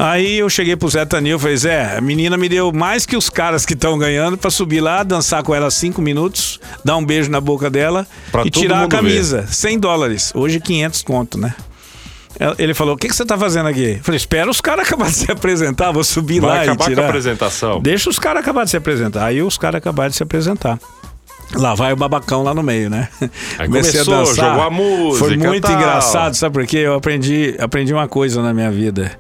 [0.02, 3.18] Aí eu cheguei pro Zé Tanil e falei, Zé, a menina me deu mais que
[3.18, 7.04] os caras que estão ganhando pra subir lá, dançar com ela cinco minutos, dar um
[7.04, 9.46] beijo na boca dela Pra e tirar a camisa.
[9.46, 10.32] 100 dólares.
[10.34, 11.54] Hoje 500 conto, né?
[12.58, 13.96] Ele falou, o que, que você tá fazendo aqui?
[13.98, 16.84] Eu falei, espera os caras acabarem de se apresentar, vou subir Vai lá e acabar
[16.84, 17.02] com tirar.
[17.02, 17.80] a apresentação.
[17.82, 19.26] Deixa os caras acabarem de se apresentar.
[19.26, 20.78] Aí os caras acabaram de se apresentar.
[21.54, 23.08] Lá vai o babacão lá no meio, né?
[23.58, 25.76] Aí começou, jogou a música, Foi muito tal.
[25.76, 26.78] engraçado, sabe por quê?
[26.78, 29.12] Eu aprendi, aprendi uma coisa na minha vida.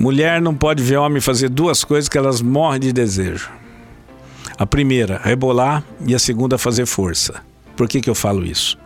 [0.00, 3.50] Mulher não pode ver homem fazer duas coisas que elas morrem de desejo.
[4.56, 7.42] A primeira, rebolar, e a segunda, fazer força.
[7.76, 8.78] Por que, que eu falo isso?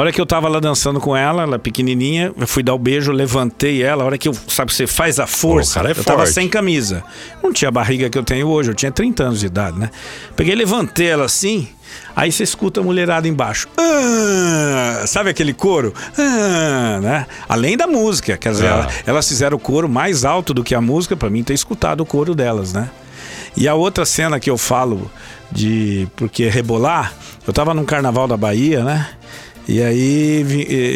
[0.00, 2.78] A hora que eu tava lá dançando com ela, ela pequenininha, eu fui dar o
[2.78, 4.02] beijo, levantei ela.
[4.02, 5.74] A hora que eu, sabe, você faz a força.
[5.74, 6.32] Pô, cara é eu tava forte.
[6.32, 7.04] sem camisa.
[7.42, 9.90] Não tinha a barriga que eu tenho hoje, eu tinha 30 anos de idade, né?
[10.34, 11.68] Peguei, levantei ela assim,
[12.16, 13.68] aí você escuta a mulherada embaixo.
[13.76, 15.92] Ah, sabe aquele coro?
[16.16, 17.26] Ah, né?
[17.46, 18.70] Além da música, quer dizer, Ah.
[18.70, 22.00] ela- elas fizeram o coro mais alto do que a música, pra mim ter escutado
[22.00, 22.88] o coro delas, né?
[23.54, 25.10] E a outra cena que eu falo
[25.52, 27.12] de porque rebolar,
[27.46, 29.06] eu tava num carnaval da Bahia, né?
[29.68, 30.44] E aí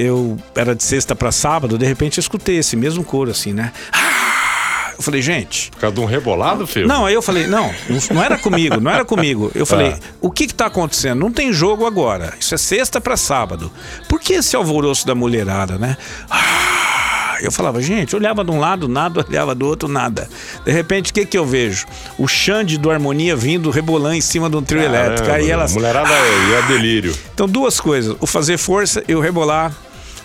[0.04, 3.72] eu era de sexta pra sábado, de repente eu escutei esse mesmo coro assim, né?
[3.92, 4.92] Ah!
[4.96, 6.86] Eu falei, gente, Por causa de um rebolado, filho?
[6.86, 7.68] não, aí eu falei, não,
[8.12, 9.50] não era comigo, não era comigo.
[9.52, 9.98] Eu falei, Ah.
[10.20, 11.18] o que que tá acontecendo?
[11.18, 12.32] Não tem jogo agora.
[12.38, 13.72] Isso é sexta pra sábado.
[14.08, 15.96] Por que esse alvoroço da mulherada, né?
[16.30, 20.28] Ah, Eu falava, gente, olhava de um lado, nada, olhava do outro, nada.
[20.64, 21.86] De repente, o que que eu vejo?
[22.18, 25.30] O Xande do Harmonia vindo rebolando em cima de um trio elétrico.
[25.30, 25.74] Aí elas.
[25.74, 27.14] Mulherada é, é delírio.
[27.32, 29.72] Então, duas coisas: o fazer força e o rebolar.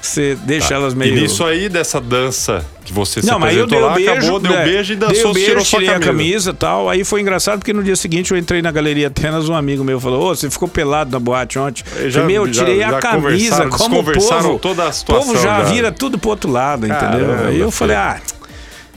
[0.01, 1.13] Você deixa elas meio.
[1.17, 4.11] E nisso aí, dessa dança que você se Não, mas eu dei o lá, beijo,
[4.11, 4.63] acabou, deu né?
[4.63, 5.91] beijo e dançou, o beijo, tirei camisa.
[5.91, 6.89] a camisa e tal.
[6.89, 9.99] Aí foi engraçado porque no dia seguinte eu entrei na Galeria Atenas, um amigo meu
[9.99, 11.83] falou: Ô, você ficou pelado na boate ontem.
[11.97, 14.89] Aí já- meu, eu já- tirei já a camisa, conversaram, como o povo, toda a
[14.89, 15.63] o situação povo já, já.
[15.63, 17.09] vira tudo pro outro lado, entendeu?
[17.27, 18.21] Caramba, Aí eu falei, ah,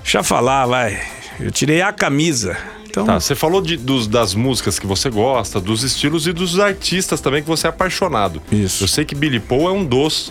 [0.03, 1.01] deixa eu falar, vai.
[1.41, 2.57] Eu tirei a camisa.
[2.89, 6.61] Então, Tá, você falou de- dos- das músicas que você gosta, dos estilos e dos
[6.61, 8.41] artistas também que você é apaixonado.
[8.53, 8.85] Isso.
[8.85, 10.31] Eu sei que Billy Paul é um dos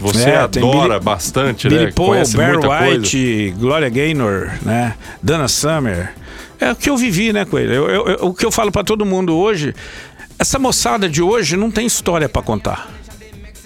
[0.00, 1.92] que você É, adora Billy- bastante, Billy né?
[1.94, 2.92] Paul, Conhece Barry muita coisa.
[2.98, 4.94] White, Gloria Gaynor, né?
[5.22, 6.12] Dana Summer.
[6.58, 7.74] É o que eu vivi, né, com ele.
[7.76, 9.74] Eu- eu- eu- o que eu falo pra todo mundo hoje,
[10.38, 12.88] essa moçada de hoje não tem história pra contar.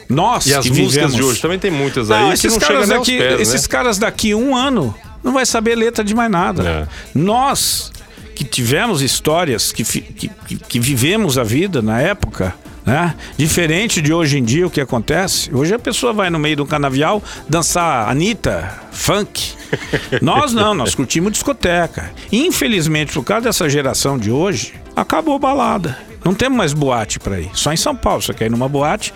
[0.09, 1.15] Nós E as músicas vivemos...
[1.15, 3.69] de hoje também tem muitas aí Não, esses caras daqui, pés, esses né?
[3.69, 6.63] caras daqui um ano não vai saber letra de mais nada.
[6.63, 6.89] É.
[7.19, 7.91] Nós
[8.35, 13.15] que tivemos histórias, que, que- que vivemos a vida na época, né?
[13.37, 15.55] Diferente de hoje em dia o que acontece.
[15.55, 19.55] Hoje a pessoa vai no meio do canavial dançar Anitta, funk.
[20.23, 22.13] Nós não, nós curtimos discoteca.
[22.31, 25.99] Infelizmente, por causa dessa geração de hoje, acabou a balada.
[26.25, 27.51] Não temos mais boate pra ir.
[27.55, 28.23] Só em São Paulo.
[28.23, 29.13] Você quer ir numa boate?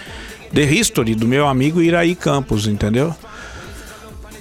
[0.52, 3.14] The History, do meu amigo Iraí Campos, entendeu?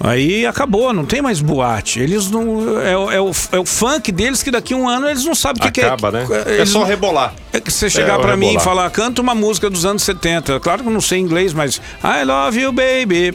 [0.00, 2.00] Aí acabou, não tem mais boate.
[2.00, 2.80] Eles não.
[2.80, 5.34] É, o- é o, é o funk deles que daqui a um ano eles não
[5.34, 6.20] sabem o que, Acaba, que é.
[6.20, 6.42] né?
[6.46, 7.34] É Eles só rebolar.
[7.52, 10.02] é que você chegar É, o pra mim e falar, canta uma música dos anos
[10.02, 10.60] 70.
[10.60, 13.32] Claro que eu não sei inglês, mas I love you, baby.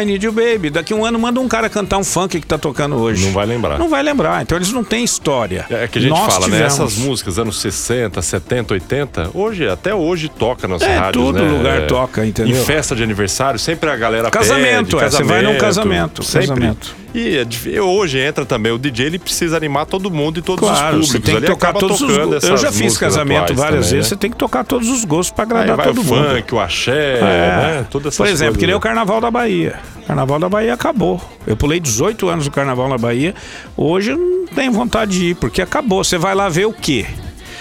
[0.00, 0.70] I need you, baby.
[0.70, 3.24] Daqui a um ano manda um cara cantar um funk que tá tocando hoje.
[3.26, 3.78] Não vai lembrar.
[3.78, 4.42] Não vai lembrar.
[4.42, 5.66] Então eles não têm história.
[5.70, 6.52] É que a gente Nós fala, né?
[6.56, 6.72] tivemos.
[6.74, 11.48] Essas músicas anos 60, 70, 80, hoje, até hoje toca nas É, rádios, todo né?
[11.50, 12.60] lugar É, toca, entendeu?
[12.60, 16.48] Em festa de aniversário, sempre a galera Casamento, pede, é, você vai num casamento, Sempre.
[16.48, 16.96] casamento.
[17.14, 20.68] E é e hoje entra também o DJ, ele precisa animar todo mundo e todos
[20.68, 21.24] Claro, os você públicos.
[21.24, 22.44] tem que ali tocar todos os.
[22.44, 24.02] Eu já fiz casamento várias também, vezes, né?
[24.02, 26.28] você tem que tocar todos os gostos pra Aí agradar vai todo o mundo.
[26.28, 27.20] funk, o axé, É.
[27.20, 27.86] né?
[27.90, 29.76] Todas essas Por exemplo, coisas que nem o Carnaval da Bahia.
[30.02, 31.20] O Carnaval da Bahia acabou.
[31.46, 33.34] Eu pulei 18 anos do Carnaval na Bahia.
[33.76, 36.04] Hoje eu não tenho vontade de ir, porque acabou.
[36.04, 37.06] Você vai lá ver o quê?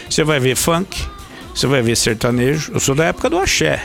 [0.10, 1.04] Você vai ver funk,
[1.56, 2.72] você vai ver sertanejo.
[2.74, 3.82] Eu sou da época do axé.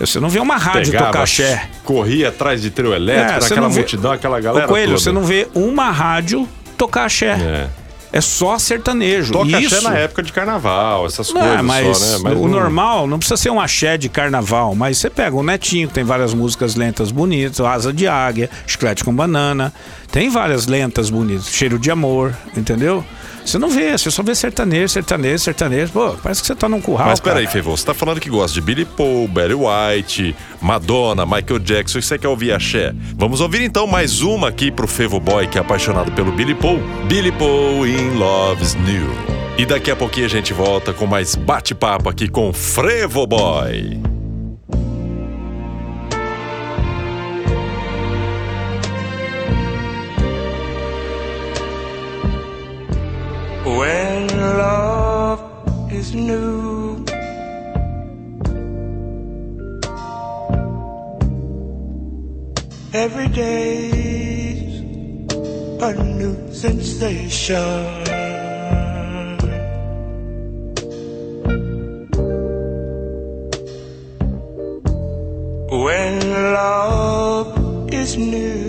[0.00, 1.68] Você não vê uma rádio Pegava, tocar axé.
[1.84, 4.88] Corria atrás de trio elétrico, É, você naquela não vê- multidão, aquela galera Ô Coelho,
[4.88, 4.98] toda.
[5.00, 7.30] você não vê uma rádio tocar axé.
[7.30, 7.68] É.
[8.16, 9.32] É, só sertanejo.
[9.32, 9.74] Toca Isso.
[9.74, 12.18] axé na época de carnaval, essas Não, coisas mas, só, né?
[12.22, 15.42] Mas o não- normal não precisa ser um axé de carnaval, mas você pega o
[15.42, 19.72] Netinho, que tem várias músicas lentas bonitas, Asa de Águia, Chiclete com Banana,
[20.12, 23.04] tem várias lentas bonitas, Cheiro de Amor, entendeu?
[23.44, 25.92] Você não vê, você só vê sertanejo, sertanejo, sertanejo.
[25.92, 27.08] Pô, parece que você tá num curral.
[27.08, 27.46] Mas peraí.
[27.46, 32.02] Fevô, você tá falando que gosta de Billy Paul, Barry White, Madonna, Michael Jackson, e
[32.02, 32.94] você quer ouvir axé?
[33.16, 36.80] Vamos ouvir então mais uma aqui pro Fevo Boy, que é apaixonado pelo Billy Paul.
[37.06, 39.08] Billy Paul in Love's New.
[39.58, 44.13] E daqui a pouquinho a gente volta com mais bate-papo aqui com Frevo Boy.
[56.14, 57.04] New,
[62.92, 64.80] every day's
[65.82, 68.04] a new sensation.
[75.84, 76.20] When
[76.54, 78.63] love is new.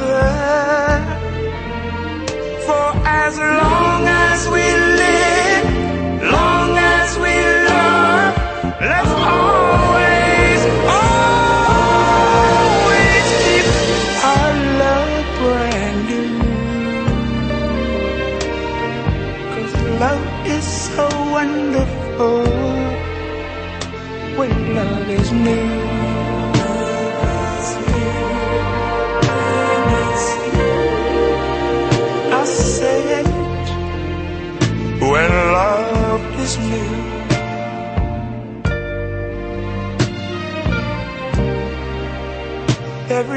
[0.00, 0.35] matter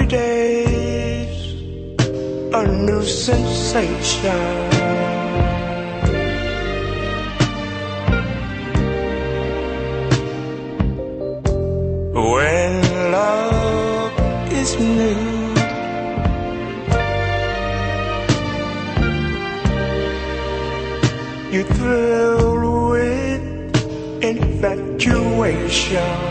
[0.09, 1.53] day's
[2.51, 4.39] a new sensation.
[12.13, 15.39] When love is new.
[21.51, 26.28] You thrill with infatuation.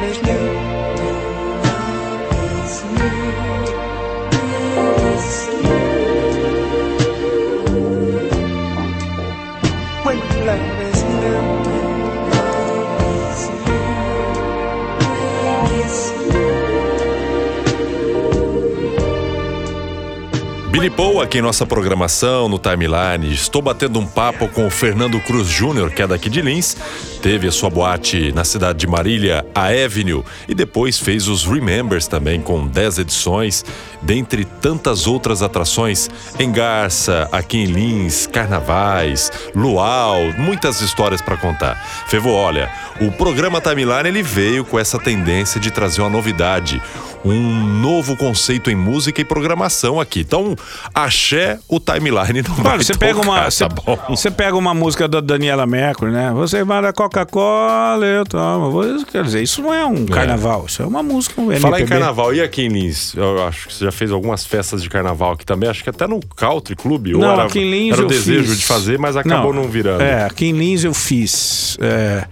[0.00, 0.45] When love
[20.90, 23.32] Paul aqui em nossa programação no Timeline.
[23.32, 26.76] Estou batendo um papo com o Fernando Cruz Júnior, que é daqui de Lins.
[27.22, 32.06] Teve a sua boate na cidade de Marília, a Avenue, e depois fez os Remembers
[32.06, 33.64] também com 10 edições,
[34.02, 36.08] dentre tantas outras atrações
[36.38, 41.74] em Garça, aqui em Lins, Carnavais, Luau, muitas histórias para contar.
[42.06, 42.70] Fevo, olha,
[43.00, 46.80] o programa Timeline ele veio com essa tendência de trazer uma novidade,
[47.32, 50.20] um novo conceito em música e programação aqui.
[50.20, 50.54] Então,
[50.94, 53.64] axé o timeline não vai Olha, você pega tocar, uma, tá você,
[54.08, 56.32] você pega uma música da Daniela Mercury, né?
[56.32, 59.04] Você vai da Coca-Cola, eu tomo.
[59.06, 62.34] Quer dizer, isso não é um carnaval, isso é uma música, um Falar em carnaval,
[62.34, 63.14] e aqui em Lins?
[63.14, 66.06] Eu acho que você já fez algumas festas de carnaval aqui também, acho que até
[66.06, 67.08] no Country Club.
[67.08, 68.58] Não, era, aqui em Lins era o desejo fiz.
[68.58, 70.02] de fazer, mas acabou não, virando.
[70.02, 71.76] É, aqui em Lins eu fiz.
[71.80, 72.24] é,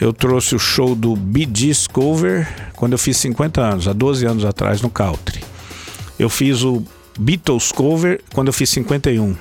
[0.00, 4.26] eu trouxe o show do Bee Gees Cover quando eu fiz 50 anos, há 12
[4.26, 5.42] anos atrás, no Country.
[6.18, 6.82] Eu fiz o
[7.18, 9.36] Beatles Cover quando eu fiz 51.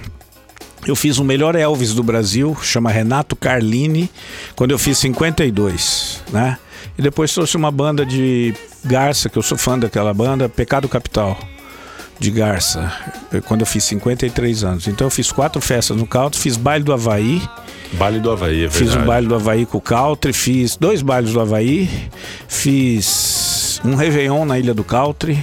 [0.85, 4.09] Eu fiz o melhor Elvis do Brasil, chama Renato Carlini,
[4.55, 6.57] quando eu fiz 52, né?
[6.97, 11.37] E depois trouxe uma banda de Garça, que eu sou fã daquela banda, Pecado Capital,
[12.19, 12.91] de Garça,
[13.45, 14.87] quando eu fiz 53 anos.
[14.87, 17.41] Então eu fiz quatro festas no Country, fiz baile do Havaí,
[17.93, 18.77] Baile do Havaí, é verdade.
[18.77, 21.89] Fiz um baile do Havaí com o Country, fiz dois bailes do Havaí,
[22.47, 25.37] fiz um Réveillon na Ilha do Country.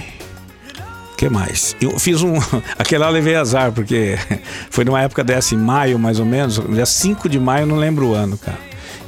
[1.17, 1.75] que mais?
[1.79, 2.35] Eu fiz um.
[2.77, 4.17] Aquele lá eu levei azar, porque
[4.69, 8.07] foi numa época dessa, em maio mais ou menos, dia 5 de maio, não lembro
[8.07, 8.57] o ano, cara.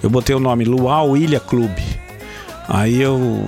[0.04, 1.82] Eu botei o nome Luau Ilha Clube.
[2.68, 3.48] Aí eu,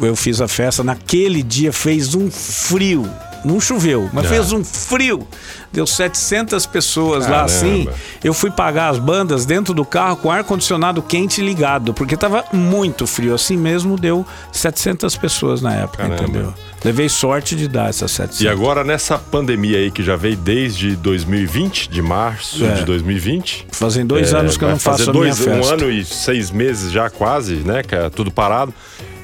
[0.00, 0.82] eu fiz a festa.
[0.82, 3.08] Naquele dia fez um frio.
[3.44, 4.28] Não choveu, mas Ah.
[4.28, 5.26] fez um frio.
[5.72, 7.44] Deu 700 pessoas lá Caramba.
[7.46, 7.88] assim.
[8.22, 13.06] Eu fui pagar as bandas dentro do carro com ar-condicionado quente ligado, porque tava muito
[13.06, 13.34] frio.
[13.34, 16.22] Assim mesmo deu 700 pessoas na época, Caramba.
[16.22, 16.54] entendeu?
[16.84, 18.40] Levei sorte de dar essas 700.
[18.42, 22.74] E agora nessa pandemia aí que já veio desde 2020, de março É.
[22.74, 23.66] de 2020.
[23.72, 25.70] Fazem dois É, anos que eu não faço a minha dois, festa.
[25.70, 27.82] Um ano e seis meses já quase, né?
[27.82, 28.74] Que é tudo parado.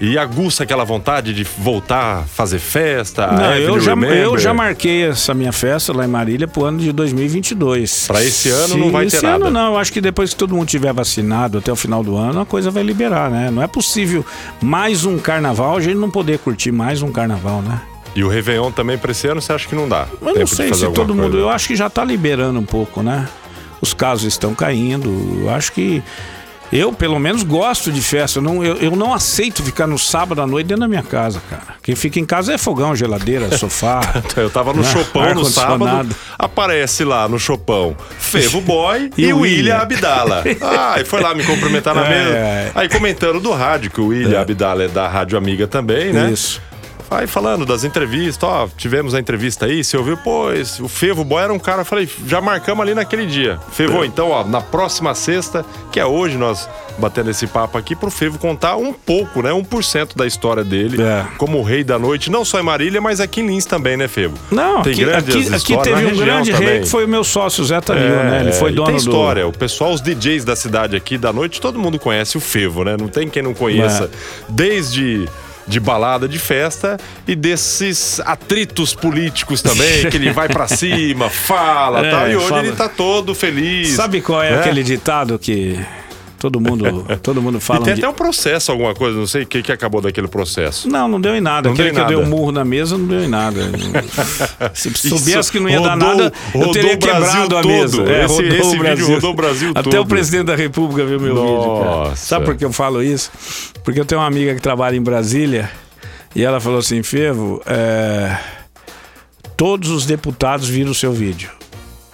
[0.00, 3.26] E aguça aquela vontade de voltar a fazer festa.
[3.26, 4.16] Não, eu Avenue já, Remember.
[4.16, 8.06] eu já marquei essa minha festa lá em Marília pro ano de 2022.
[8.06, 9.46] Pra esse ano não vai ter esse nada.
[9.46, 12.16] ano não, eu acho que depois que todo mundo tiver vacinado até o final do
[12.16, 13.50] ano, a coisa vai liberar, né?
[13.50, 14.24] Não é possível
[14.62, 17.80] mais um carnaval, a gente não poder curtir mais um carnaval, né?
[18.14, 20.06] E o Réveillon também pra esse ano, você acha que não dá?
[20.20, 21.22] Eu não Tempo sei se todo mundo.
[21.32, 21.36] coisa.
[21.38, 23.28] Eu acho que já tá liberando um pouco, né?
[23.80, 25.08] Os casos estão caindo.
[25.42, 26.02] Eu acho que.
[26.70, 28.38] Eu, pelo menos, gosto de festa.
[28.38, 31.40] Eu não, eu, eu não aceito ficar no sábado à noite dentro da minha casa,
[31.48, 31.76] cara.
[31.82, 34.00] Quem fica em casa é fogão, geladeira, sofá.
[34.36, 34.88] Eu tava no né?
[34.92, 39.76] Chopão no sábado, aparece lá no Chopão Fevo Boy e, E o William William.
[39.78, 40.44] Abdala.
[40.60, 42.36] Ah, e foi lá me cumprimentar na É, mesa.
[42.36, 42.72] é.
[42.74, 46.30] Aí comentando do rádio, que o William Abdala é da Rádio Amiga também, né?
[46.30, 46.60] Isso.
[47.10, 50.16] Aí falando das entrevistas, ó, tivemos a entrevista aí, você ouviu?
[50.18, 53.58] Pô, esse- o Fevo Boy era um cara, eu falei, já marcamos ali naquele dia.
[53.72, 58.10] Fevo, então, ó, na próxima sexta, que é hoje, nós batendo esse papo aqui, pro
[58.10, 59.52] Fevo contar um pouco, né?
[59.52, 61.24] 1% da história dele, É.
[61.38, 64.08] como o rei da noite, não só em Marília, mas aqui em Lins também, né,
[64.08, 64.36] Fevo?
[64.50, 66.80] Não, Tem aqui, aqui, aqui teve um grande rei também.
[66.82, 68.40] que foi o meu sócio, Zé Tanil, né?
[68.42, 69.00] Ele foi dono tem do.
[69.00, 69.46] história.
[69.46, 72.96] O pessoal, os DJs da cidade aqui da noite, todo mundo conhece o Fevo, né?
[73.00, 74.04] Não tem quem não conheça.
[74.04, 74.08] É.
[74.48, 75.28] Desde
[75.68, 76.96] de balada de festa
[77.26, 82.30] e desses atritos políticos também, que ele vai pra cima, fala É, tal.
[82.30, 82.66] E hoje fala.
[82.66, 83.90] ele tá todo feliz.
[83.90, 84.60] Sabe qual é, né?
[84.60, 85.78] aquele ditado que
[86.38, 87.84] todo mundo, todo mundo E fala?
[87.84, 90.88] tem de- até um processo, alguma coisa, não sei o que, que acabou daquele processo.
[90.88, 91.68] Não, não deu em nada.
[91.68, 92.30] Não Aquele deu que em eu dei um nada.
[92.36, 93.60] murro na mesa, não deu em nada.
[94.74, 98.02] Se soubesse que não ia dar rodou- nada, eu teria quebrado a mesa.
[98.04, 99.08] É, Esse- esse o vídeo Brasil.
[99.14, 100.00] rodou o Brasil Até todo.
[100.00, 101.90] o presidente da República viu meu vídeo, cara.
[102.08, 102.16] Nossa.
[102.16, 103.30] Sabe por que eu falo isso?
[103.82, 105.70] Porque eu tenho uma amiga que trabalha em Brasília
[106.36, 108.36] e ela falou assim, Fevo, é,
[109.56, 111.50] todos os deputados viram o seu vídeo,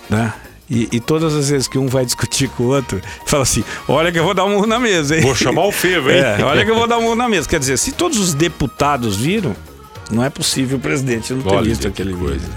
[0.09, 0.33] né?
[0.69, 4.11] E, e todas as vezes que um vai discutir com o outro, fala assim: olha
[4.11, 5.23] que eu vou dar um murro na mesa, hein?
[5.23, 6.19] Vou chamar o Fevo, hein?
[6.19, 7.49] É, olha que eu vou dar um murro na mesa.
[7.49, 9.55] Quer dizer, se todos os deputados viram,
[10.11, 12.35] não é possível o presidente não ter Olha visto que aquele coisa.
[12.39, 12.55] vídeo.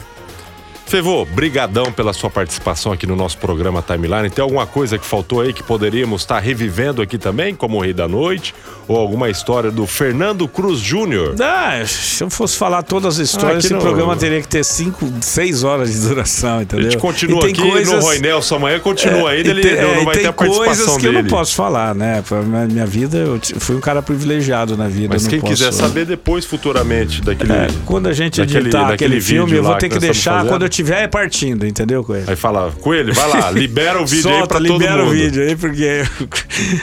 [0.87, 4.29] Fevô, brigadão pela sua participação aqui no nosso programa Timeline.
[4.29, 7.91] Tem alguma coisa que faltou aí que poderíamos estar revivendo aqui também, como o Rei
[7.93, 8.55] da Noite?
[8.87, 11.35] Ou alguma história do Fernando Cruz Júnior?
[11.41, 15.11] Ah, se eu fosse falar todas as histórias, aqui esse programa teria que ter 5,
[15.19, 16.89] 6 horas de duração, A entendeu?
[16.91, 19.81] gente continua aqui tem coisas- no Roy Nelson amanhã, continua É, ainda, ele tem- não,
[19.81, 21.17] é, não vai tem ter a participação coisas que dele.
[21.17, 22.23] eu não posso falar, né?
[22.71, 25.09] Minha vida, eu fui um cara privilegiado na vida.
[25.13, 27.51] Mas quem posso- quiser saber depois, futuramente, daquele.
[27.51, 30.45] É, quando a gente daquele- editar daquele aquele filme, vídeo eu vou ter que deixar
[30.45, 32.25] quando eu estiver partindo, entendeu, Coelho?
[32.27, 35.07] Aí fala, Coelho, vai lá, libera o vídeo aí Solta, pra todo libera mundo.
[35.07, 36.03] o vídeo aí, porque.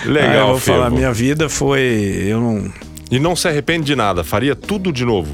[0.06, 0.96] Legal, Ah, eu vou falar, Fevo.
[0.96, 2.24] minha vida foi.
[2.26, 2.72] Eu não,
[3.10, 5.32] E não se arrepende de nada, faria tudo de novo.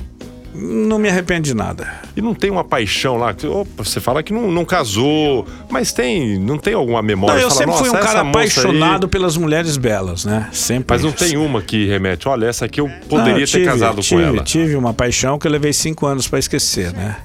[0.53, 1.89] não me arrependo de nada.
[2.17, 5.93] E não tem uma paixão lá, que, opa, você fala que não, não casou, mas
[5.93, 7.37] tem, não tem alguma memória?
[7.37, 10.49] Não, eu Fala, sempre fui um "Nossa, cara moça aí-" apaixonado pelas mulheres belas, né?
[10.53, 10.87] Sempre.
[10.97, 13.65] Mas não tem uma que remete, olha, essa aqui eu poderia Não, eu ter tive-
[13.65, 14.43] casado tive, com ela.
[14.43, 17.17] Tive uma paixão que eu levei cinco anos pra esquecer, né?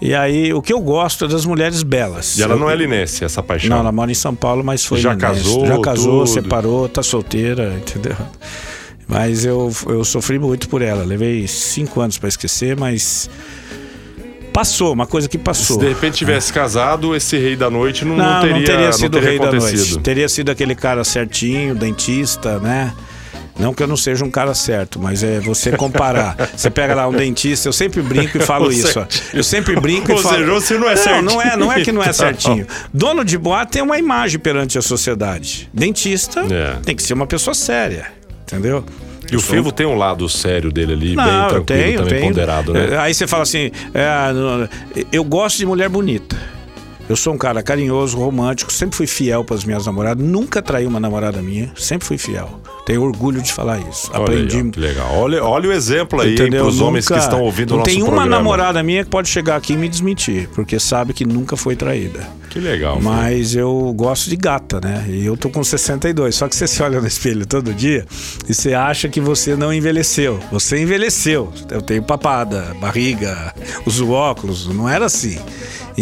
[0.00, 2.38] E aí, o que eu gosto é das mulheres belas.
[2.38, 3.70] E ela Eu- não é linense, essa paixão.
[3.70, 5.26] Não, ela mora em São Paulo, mas foi Já linense.
[5.42, 6.26] casou, Já casou, tudo.
[6.28, 8.16] separou, tá solteira, entendeu?
[9.08, 11.02] Mas eu, eu sofri muito por ela.
[11.04, 13.28] Levei cinco anos pra esquecer, mas
[14.52, 15.78] passou, uma coisa que Se passou.
[15.78, 19.06] de repente tivesse casado, esse rei da noite não, Não, não teria, não teria sido
[19.06, 19.64] o teria rei da noite.
[19.66, 20.00] acontecido.
[20.02, 22.92] Teria sido aquele cara certinho, dentista, né?
[23.58, 26.36] Não que eu não seja um cara certo, mas é você comparar.
[26.56, 29.00] você pega lá um dentista, eu sempre brinco e falo isso.
[29.00, 29.06] ó.
[29.34, 30.36] Eu sempre brinco Ou e falo.
[30.36, 31.22] seja, você não é certinho.
[31.24, 32.12] Não, é, não é que não é Então.
[32.14, 32.66] certinho.
[32.94, 35.68] Dono de boate tem uma imagem perante a sociedade.
[35.74, 36.76] Dentista É.
[36.84, 38.06] tem que ser uma pessoa séria,
[38.42, 38.84] entendeu?
[39.30, 42.14] E o Fevo tem um lado sério dele ali, bem Não, eu tranquilo, tenho, também
[42.14, 42.28] tenho.
[42.28, 42.88] ponderado, né?
[42.92, 46.34] É, Aí você fala assim, é, eu gosto de mulher bonita.
[47.08, 50.86] Eu sou um cara carinhoso, romântico, sempre fui fiel para as minhas namoradas, nunca traí
[50.86, 52.60] uma namorada minha, sempre fui fiel.
[52.84, 54.10] Tenho orgulho de falar isso.
[54.14, 54.56] Olha Aprendi.
[54.56, 55.14] aí, ó, que legal.
[55.14, 58.12] Olha, olha o exemplo aí para os homens que estão ouvindo o nosso tem uma
[58.12, 58.36] programa.
[58.36, 62.26] namorada minha que pode chegar aqui e me desmentir, porque sabe que nunca foi traída.
[62.48, 62.98] Que legal.
[63.00, 65.04] Mas eu gosto de gata, né?
[65.06, 66.34] E eu tô com 62.
[66.34, 68.06] Só que você se olha no espelho todo dia
[68.48, 70.40] e você acha que você não envelheceu.
[70.50, 71.52] Você envelheceu.
[71.70, 73.54] Eu tenho papada, barriga,
[73.84, 74.66] uso óculos.
[74.66, 75.38] Não era assim.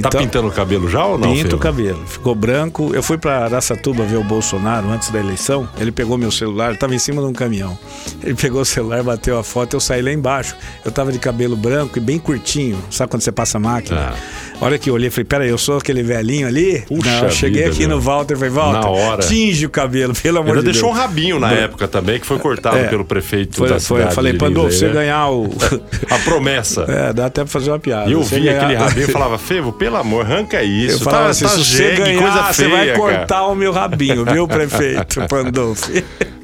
[0.02, 1.28] Tá pintando o cabelo já ou não?
[1.32, 1.56] Pinto Frevo?
[1.56, 2.06] o cabelo.
[2.06, 2.94] Ficou branco.
[2.94, 5.68] Eu fui pra Araçatuba ver o Bolsonaro antes da eleição.
[5.78, 7.78] Ele pegou meu celular, ele tava em cima de um caminhão.
[8.22, 10.56] Ele pegou o celular, bateu a foto, eu saí lá embaixo.
[10.84, 12.78] Eu tava de cabelo branco e bem curtinho.
[12.90, 14.12] Sabe quando você passa a máquina?
[14.12, 14.16] Ah.
[14.58, 16.82] Olha que eu olhei e falei, peraí, eu sou aquele velhinho ali?
[16.88, 17.96] Puxa não, eu cheguei vida, aqui meu.
[17.96, 19.22] no Walter e falei, Walter, Na hora.
[19.22, 21.04] tinge o cabelo, pelo amor Ainda de deixou um Deus.
[21.04, 22.84] rabinho na época também, que foi cortado É.
[22.84, 24.06] pelo prefeito Foi, da foi, cidade.
[24.06, 24.92] eu falei, Pandolfo, você né?
[24.94, 25.50] ganhar o...
[26.10, 26.86] A promessa.
[26.88, 28.08] é, dá até pra fazer uma piada.
[28.08, 30.96] E eu vi ganhar- aquele rabinho e falava, Fevo, pelo amor, arranca isso.
[30.96, 32.98] Eu falava tá, assim, tá se você ganhar, coisa você vai cara.
[32.98, 35.90] cortar o meu rabinho, viu, prefeito Pandolfo?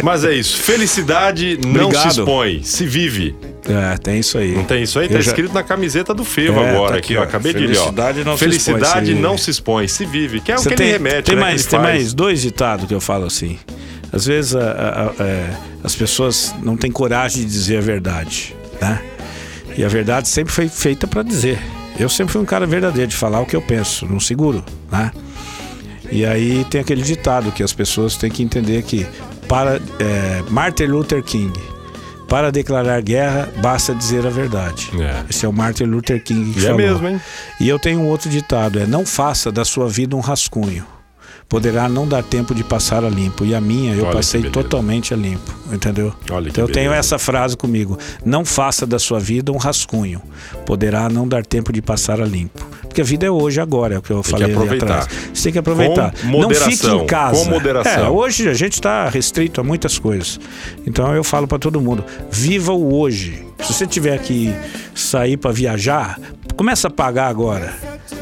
[0.02, 0.58] Mas é isso.
[0.58, 2.10] Felicidade não se Obrigado.
[2.10, 3.34] expõe, se vive.
[3.68, 4.52] É, tem isso aí.
[4.56, 5.08] Não tem isso aí?
[5.08, 7.22] Tá Eu já- escrito na camiseta do Fevo É, agora, tá aqui, ó.
[7.22, 7.82] Acabei de ler, ó.
[7.84, 9.42] Felicidade não se Felicidade expõe, se não vive.
[9.44, 10.40] se expõe, se vive.
[10.40, 11.82] Que é o Você que tem, ele remete, tem né, mais, tem faz.
[11.94, 13.58] mais dois ditados que eu falo assim.
[14.12, 15.50] Às vezes a- a- a- é,
[15.84, 19.00] as pessoas não têm coragem de dizer a verdade, né?
[19.76, 21.58] E a verdade sempre foi feita para dizer.
[21.98, 25.12] Eu sempre fui um cara verdadeiro de falar o que eu penso, não seguro, né?
[26.10, 29.06] E aí tem aquele ditado que as pessoas têm que entender que
[29.48, 31.52] para é, Martin Luther King,
[32.32, 34.90] para declarar guerra basta dizer a verdade.
[34.98, 35.22] É.
[35.28, 36.78] Esse é o Martin Luther King que E é falou.
[36.78, 37.20] mesmo, hein?
[37.60, 40.86] E eu tenho um outro ditado, é não faça da sua vida um rascunho.
[41.52, 43.44] Poderá não dar tempo de passar a limpo.
[43.44, 46.14] E a minha eu Olha que passei totalmente a limpo, entendeu?
[46.30, 47.14] Olha que então eu tenho beleza.
[47.14, 47.98] essa frase comigo.
[48.24, 50.22] Não faça da sua vida um rascunho.
[50.64, 52.64] Poderá não dar tempo de passar a limpo.
[52.80, 55.00] Porque a vida é hoje, agora, é o que eu que falei ali aproveitar.
[55.00, 55.08] atrás.
[55.34, 56.14] Você tem que aproveitar.
[56.22, 57.44] Com não fique em casa.
[57.44, 58.06] com moderação.
[58.06, 60.40] É, hoje a gente está restrito a muitas coisas.
[60.86, 63.46] Então eu falo para todo mundo: viva o hoje.
[63.62, 64.54] Se você tiver que
[64.94, 66.18] sair para viajar,
[66.56, 67.74] começa a pagar agora.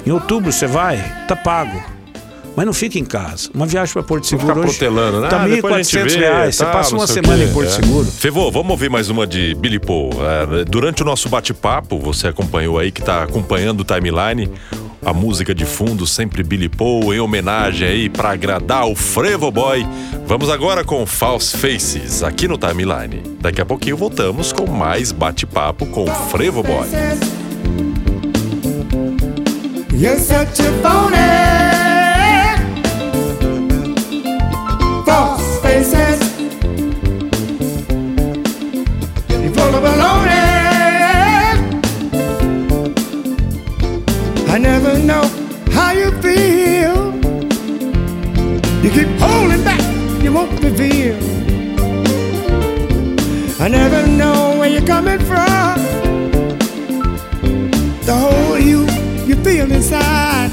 [0.05, 0.97] Em outubro você vai,
[1.28, 2.00] tá pago.
[2.57, 3.49] Mas não fica em casa.
[3.55, 5.29] Uma viagem para Porto Seguro ficar hoje protelando, né?
[5.29, 6.57] tá Ah, gente 1.400 vê, reais.
[6.57, 7.73] tá, você passa não uma semana em Porto É.
[7.73, 8.07] Seguro.
[8.07, 10.11] Fevô, vamos ouvir mais uma de Billy Paul.
[10.61, 14.51] É, durante o nosso bate-papo, você acompanhou aí que tá acompanhando o timeline.
[15.03, 19.87] A música de fundo, sempre Billy Paul, em homenagem aí para agradar o Frevo Boy.
[20.27, 23.23] Vamos agora com False Faces, aqui no timeline.
[23.41, 26.87] Daqui a pouquinho voltamos com mais bate-papo com o Frevo Boy.
[29.99, 31.60] You're such a.
[35.11, 36.21] False faces.
[39.29, 40.47] You're full of baloney.
[44.55, 45.25] I never know
[45.73, 46.97] how you feel.
[48.85, 49.83] You keep holding back,
[50.23, 51.17] you won't reveal.
[53.65, 55.75] I never know where you're coming from
[58.07, 58.81] the whole you
[59.29, 60.51] you feel inside.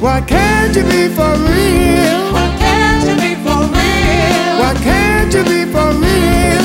[0.00, 2.51] Why can't you be for real?
[4.72, 6.61] Why can't you be for real?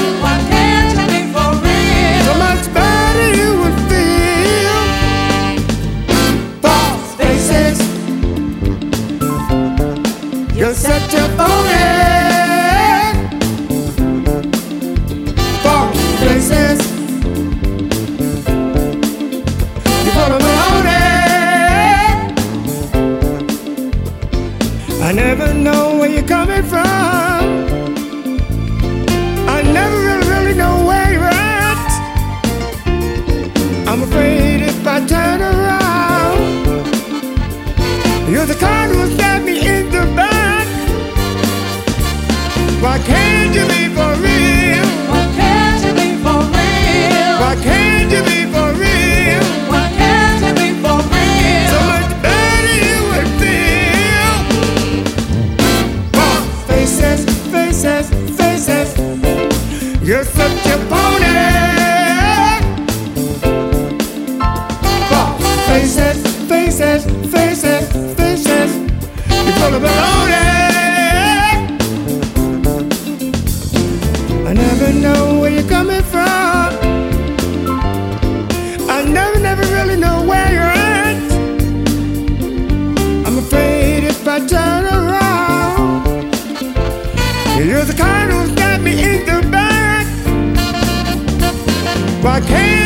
[92.48, 92.76] came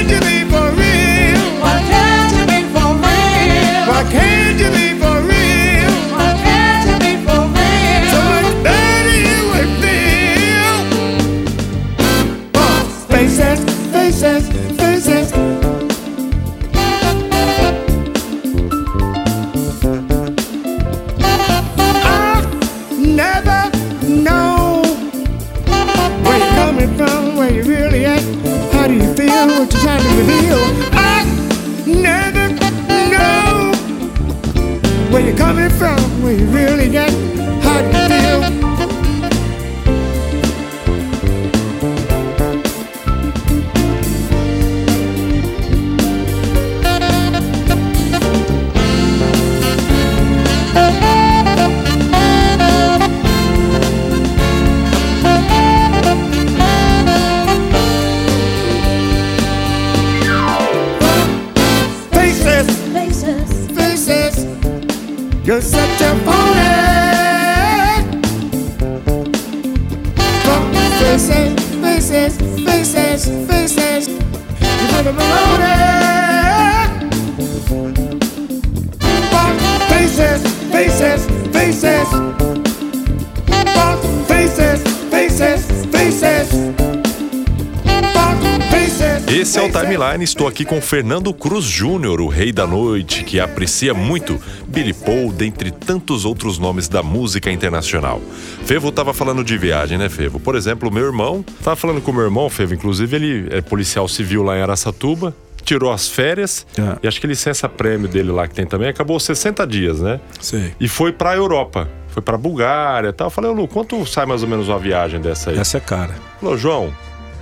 [90.52, 95.72] aqui com Fernando Cruz Júnior, o rei da noite, que aprecia muito Billy Paul, dentre
[95.72, 98.22] tantos outros nomes da música internacional.
[98.66, 100.39] Fevo tava falando de viagem, né, Fevo?
[100.39, 104.08] Por exemplo, meu irmão, tava falando com o meu irmão, Fevo, inclusive ele é policial
[104.08, 105.34] civil lá em Araçatuba,
[105.64, 106.97] tirou as férias É.
[107.04, 110.20] e acho que licença prêmio dele lá que tem também acabou 60 dias, né?
[110.41, 110.74] Sei.
[110.80, 111.88] E foi pra Europa.
[112.10, 113.28] Foi pra Bulgária e tal.
[113.28, 115.58] Eu falei, ô Lu, quanto sai mais ou menos uma viagem dessa aí?
[115.58, 116.14] Essa é cara.
[116.41, 116.91] Falou, João,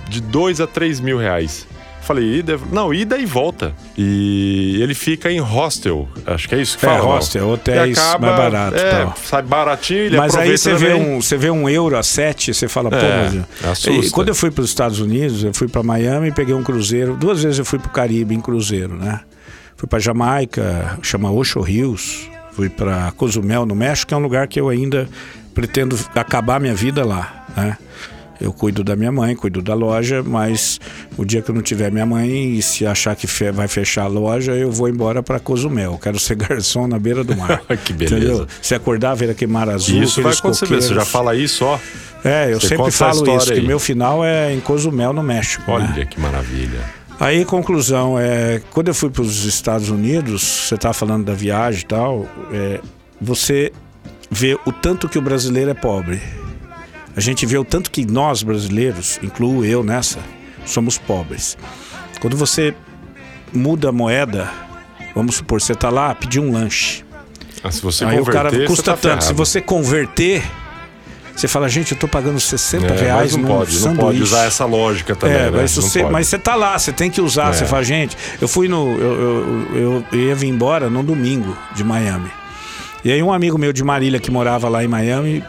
[0.08, 1.66] de 2 a 3 mil reais.
[2.02, 2.58] Falei, ida?
[2.72, 3.72] Não, ida e volta.
[3.96, 6.08] E ele fica em hostel.
[6.26, 7.02] Acho que é isso que É, fala.
[7.02, 7.06] não?
[7.10, 11.36] hostel, hotéis E mais baratos, É, sai baratinho, ele Mas aí você vê, um, você
[11.36, 13.84] vê um euro a sete, você fala, pô, É, mas...
[13.86, 16.62] E quando eu fui para os Estados Unidos, eu fui para Miami e peguei um
[16.62, 17.16] cruzeiro.
[17.16, 19.20] Duas vezes eu fui para o Caribe em cruzeiro, né?
[19.76, 22.28] Fui para Jamaica, chama Ocho Rios.
[22.52, 25.08] Fui para Cozumel, no México, que é um lugar que eu ainda
[25.54, 27.78] pretendo acabar minha vida lá, né?
[28.40, 30.80] Eu cuido da minha mãe, cuido da loja, mas
[31.16, 34.04] o dia que eu não tiver minha mãe e se achar que fe- vai fechar
[34.04, 35.92] a loja, eu vou embora para Cozumel.
[35.92, 37.62] Eu quero ser garçom na beira do mar.
[37.84, 38.16] Que beleza.
[38.16, 38.46] Entendeu?
[38.62, 40.80] Se acordar, ver aquele mar azul, isso vai acontecer mesmo.
[40.82, 41.08] Você já coqueiros.
[41.12, 41.78] fala isso, ó.
[42.24, 43.66] É, eu Você sempre falo isso, que aí.
[43.66, 45.64] meu final é em Cozumel, no México.
[45.70, 46.04] Olha né?
[46.04, 46.78] que maravilha.
[47.18, 51.82] Aí, conclusão, é, quando eu fui para os Estados Unidos, você tá falando da viagem
[51.82, 52.80] e tal, é,
[53.20, 53.70] você
[54.30, 56.20] vê o tanto que o brasileiro é pobre.
[57.16, 60.18] A gente vê o tanto que nós, brasileiros, incluo eu nessa,
[60.64, 61.56] somos pobres.
[62.20, 62.74] Quando você
[63.52, 64.48] muda a moeda,
[65.14, 67.04] vamos supor, você tá lá, pediu um lanche.
[67.62, 69.24] Ah, se você Aí o cara custa tá tanto.
[69.24, 70.42] Se você converter,
[71.34, 74.00] você fala, gente, eu tô pagando 60 É, reais não num pode, não sanduíche.
[74.06, 75.58] pode usar essa lógica também, É, né?
[75.60, 77.50] mas, Não você, mas você tá lá, você tem que usar.
[77.50, 77.52] É.
[77.54, 78.88] Você fala, gente, eu fui no.
[78.98, 82.30] Eu, eu, eu- eu ia vir embora no domingo de Miami.
[83.04, 85.42] E aí um amigo meu de Marília que morava lá em Miami,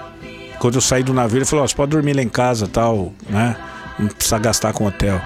[0.62, 3.12] quando eu saí do navio, ele falou: ó, você pode dormir lá em casa tal,
[3.30, 3.55] né?
[3.99, 5.20] Não precisa gastar com hotel.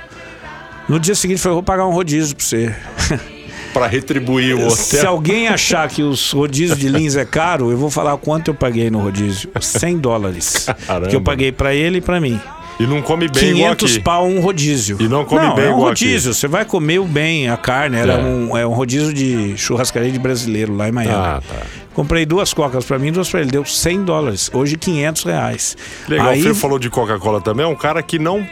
[0.90, 2.74] No dia seguinte, falou: eu vou pagar um rodízio pra você.
[3.74, 5.10] Pra retribuir o Se hotel.
[5.12, 8.90] alguém achar que os rodízios de Lins é caro, eu vou falar quanto eu paguei
[8.90, 9.50] no rodízio.
[9.60, 10.66] 100 dólares.
[10.88, 11.08] Caramba.
[11.10, 12.40] Que eu paguei pra ele e pra mim.
[12.80, 14.02] E não come bem igual 500 aqui.
[14.02, 14.96] pau um rodízio.
[15.02, 16.34] E não come não, bem é um igual rodízio.
[16.34, 17.98] Você vai comer o bem, a carne.
[17.98, 18.18] Era É.
[18.24, 21.14] um, é um rodízio de churrascaria de brasileiro lá em Miami.
[21.14, 21.56] Ah, tá.
[21.96, 23.50] Comprei duas cocas pra mim, duas pra ele.
[23.50, 24.52] Deu 100 dólares.
[24.54, 25.78] Hoje 500 reais.
[26.08, 28.46] Legal, Aí, o Fê falou de Coca-Cola também, é um cara que não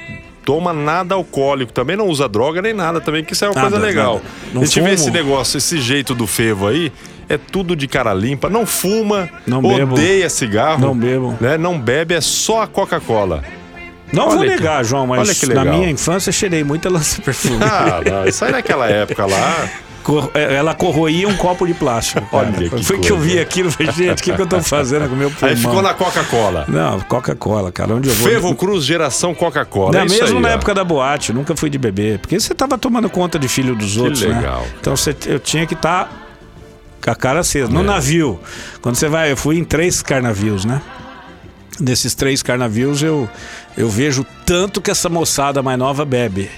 [0.46, 3.70] toma nada alcoólico, também não usa droga nem nada também, que isso é uma Nada,
[3.70, 4.22] coisa legal.
[4.54, 4.94] a gente vê fumo.
[4.94, 6.92] esse negócio, esse jeito do Fevo aí,
[7.30, 9.94] é tudo de cara limpa, não fuma, Não bebo.
[9.94, 11.38] odeia cigarro, Não bebo.
[11.40, 11.58] né?
[11.58, 13.42] Não bebe, é só a Coca-Cola.
[14.12, 17.60] Não vou Olha que- negar, João, olha mas que na minha infância cheirei muita lança-perfume.
[17.64, 19.70] Ah, não, isso aí naquela época lá.
[20.04, 22.22] Cor- é, Ela corroía um copo de plástico.
[22.36, 23.32] Olha que Foi que eu coisa.
[23.34, 25.50] vi aquilo falei, gente, o que, que eu tô fazendo com o meu pulmão?
[25.50, 26.66] Aí ficou na Coca-Cola.
[26.68, 27.96] Não, Coca-Cola, cara.
[27.96, 28.30] Onde eu vou?
[28.30, 29.98] Fevo Cruz, geração Coca-Cola.
[29.98, 30.52] É mesmo aí, na ó.
[30.52, 32.20] época da boate, nunca fui de beber.
[32.20, 34.68] Porque você tava tomando conta de filho dos outros, legal, né?
[34.80, 36.12] Então você, eu tinha que estar
[37.04, 37.70] com a cara acesa.
[37.72, 37.84] No É.
[37.84, 38.40] navio,
[38.82, 40.82] quando você vai, eu fui em três carnavios, né?
[41.80, 43.28] Desses três carnavios eu,
[43.76, 46.50] eu vejo tanto que essa moçada mais nova bebe.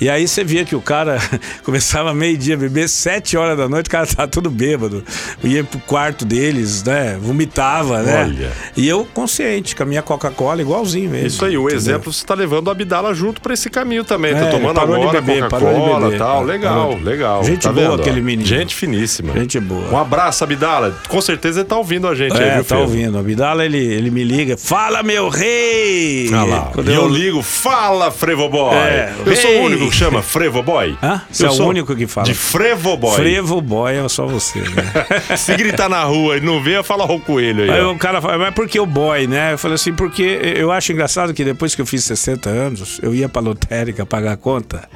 [0.00, 1.18] E aí você via que o cara
[1.64, 5.04] começava meio-dia a beber, sete horas da noite, o cara tava tudo bêbado.
[5.42, 7.16] Ia pro quarto deles, né?
[7.20, 8.24] Vomitava, né?
[8.24, 8.52] Olha.
[8.76, 11.26] E eu consciente, com a minha Coca-Cola, igualzinho mesmo.
[11.26, 11.76] Isso aí, o entendeu?
[11.76, 14.32] exemplo você tá levando o Abdala junto pra esse caminho também.
[14.32, 16.42] É, tá tomando agora Coca-Cola e tal.
[16.42, 17.44] Legal, legal.
[17.44, 18.46] Gente tá boa vendo, aquele menino.
[18.46, 19.32] Gente finíssima.
[19.34, 19.90] Gente boa.
[19.90, 20.96] Um abraço, Abdala.
[21.08, 22.82] Com certeza ele tá ouvindo a gente aí, É, viu, tá Fevo?
[22.82, 23.18] ouvindo.
[23.18, 24.56] Abdala, ele, ele me liga.
[24.56, 26.30] Fala, meu rei!
[26.32, 26.70] Ah lá.
[26.74, 28.74] Quando E eu ligo, fala, Frevo Boy.
[28.76, 29.60] É, eu sou ei.
[29.60, 30.96] o único que chama Frevo Boy.
[31.02, 31.22] Hã?
[31.30, 32.26] Você Eu é o único que fala.
[32.26, 33.16] De Frevo Boy.
[33.16, 35.36] Frevo boy é só você, né?
[35.36, 37.70] Se gritar na rua e não ver, fala o coelho aí.
[37.70, 39.54] Aí o cara fala, mas por que o boy, né?
[39.54, 40.22] Eu falei assim, porque
[40.56, 44.32] eu acho engraçado que depois que eu fiz 60 anos, eu ia pra lotérica pagar
[44.32, 44.88] a conta.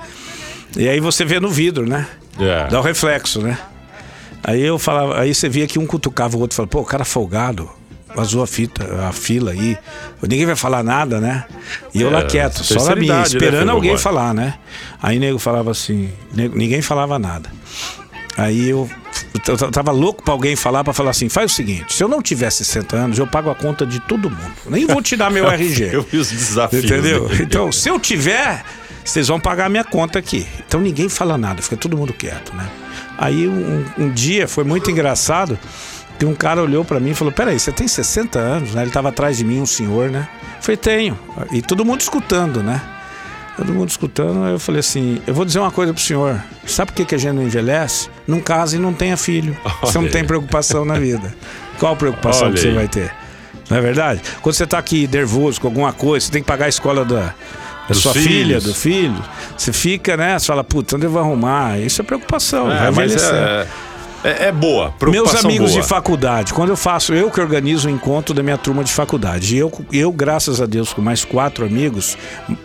[0.77, 2.07] E aí você vê no vidro, né?
[2.39, 2.69] É.
[2.69, 3.59] Dá o reflexo, né?
[4.45, 6.85] Aí eu falava, aí você via que um cutucava o outro e falava, pô, o
[6.85, 7.69] cara folgado.
[8.15, 9.77] Vazou a fita, a fila aí.
[10.23, 11.45] Ninguém vai falar nada, né?
[11.95, 14.55] E eu É, lá quieto, só na minha, né, esperando Fernando alguém falar, né?
[15.03, 17.51] Aí nego falava assim, nego- ninguém falava nada.
[18.37, 18.89] Aí eu,
[19.47, 22.23] eu tava louco pra alguém falar, pra falar assim: faz o seguinte, se eu não
[22.23, 24.53] tiver 60 anos, eu pago a conta de todo mundo.
[24.67, 25.91] Nem vou te dar meu RG.
[25.93, 26.85] Eu vi os desafios.
[26.85, 27.29] Entendeu?
[27.29, 27.43] dele.
[27.43, 28.65] Então, se eu tiver,
[29.05, 30.47] vocês vão pagar a minha conta aqui.
[30.67, 32.69] Então ninguém fala nada, fica todo mundo quieto, né?
[33.17, 35.59] Aí um, um dia foi muito engraçado
[36.19, 38.83] que um cara olhou pra mim e falou: Peraí, você tem 60 anos, né?
[38.83, 40.29] Ele tava atrás de mim, um senhor, né?
[40.57, 41.19] Eu falei: Tenho.
[41.53, 42.81] E todo mundo escutando, né?
[43.57, 46.43] Todo mundo escutando, aí eu falei assim: Eu vou dizer uma coisa pro senhor.
[46.67, 48.09] Sabe por que, que a gente não envelhece?
[48.27, 49.57] Não casa e não tenha filho.
[49.83, 51.35] Você não Olha tem preocupação na vida.
[51.79, 53.13] Qual preocupação Olha que você vai ter?
[53.71, 54.21] Não é verdade?
[54.43, 57.35] Quando você tá aqui nervoso com alguma coisa, você tem que pagar a escola da,
[57.89, 58.29] da sua filhos.
[58.29, 59.25] filha, do filho.
[59.57, 60.39] Você fica, né?
[60.39, 61.79] Você fala, puta, onde eu vou arrumar?
[61.79, 62.71] Isso é preocupação.
[62.71, 63.35] É, vai envelhecer.
[63.35, 63.67] é,
[64.25, 64.93] é, é boa.
[65.09, 65.83] Meus amigos boa.
[65.83, 69.55] de faculdade, quando eu faço, eu que organizo o encontro da minha turma de faculdade.
[69.55, 72.17] E eu, eu, graças a Deus, com mais quatro amigos,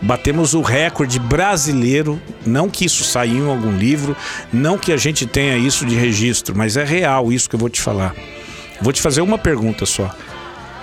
[0.01, 2.19] batemos o recorde brasileiro.
[2.45, 4.15] Não que isso saiu em algum livro,
[4.51, 7.69] não que a gente tenha isso de registro, mas é real isso que eu vou
[7.69, 8.15] te falar.
[8.81, 10.09] Vou te fazer uma pergunta só.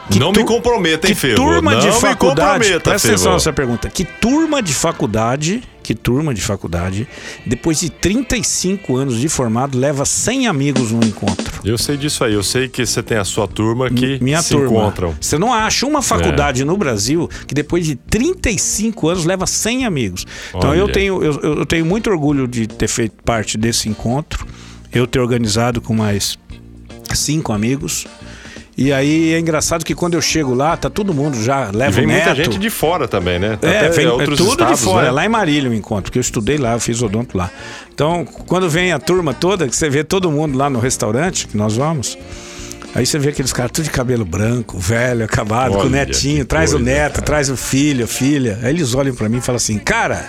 [0.08, 1.36] Que não tu- me comprometa, hein, Fevo?
[1.36, 2.50] turma não de me faculdade.
[2.58, 3.14] comprometa, Presta Fevo.
[3.14, 3.88] atenção nessa pergunta.
[3.88, 7.06] Que turma de faculdade, que turma de faculdade,
[7.46, 11.60] depois de 35 anos de formado, leva 100 amigos num encontro?
[11.64, 12.32] Eu sei disso aí.
[12.34, 14.66] Eu sei que você tem a sua turma que Minha se turma.
[14.66, 15.10] encontram.
[15.10, 15.14] É.
[15.20, 20.26] Você não acha uma faculdade no Brasil que depois de 35 anos leva 100 amigos.
[20.54, 20.92] Então eu Olha.
[20.92, 24.46] tenho, eu, eu tenho muito orgulho de ter feito parte desse encontro,
[24.92, 26.38] eu ter organizado com mais
[27.14, 28.06] cinco amigos.
[28.76, 31.90] E aí é engraçado que quando eu chego lá, tá todo mundo já E leva
[31.92, 32.26] vem o neto.
[32.28, 33.58] muita gente de fora também, né?
[33.60, 35.08] É, Até vem, é tudo estados, de fora, né?
[35.08, 37.50] é lá em Marília o encontro, porque eu estudei lá, eu fiz odonto lá.
[37.92, 41.56] Então, quando vem a turma toda, que você vê todo mundo lá no restaurante que
[41.56, 42.16] nós vamos,
[42.94, 46.38] aí você vê aqueles caras tudo de cabelo branco, velho, acabado, com o Olha, netinho,
[46.38, 47.26] que traz o coisa, neto, cara.
[47.26, 48.58] traz o filho, filha.
[48.62, 50.24] Aí eles olham pra mim e falam assim, cara,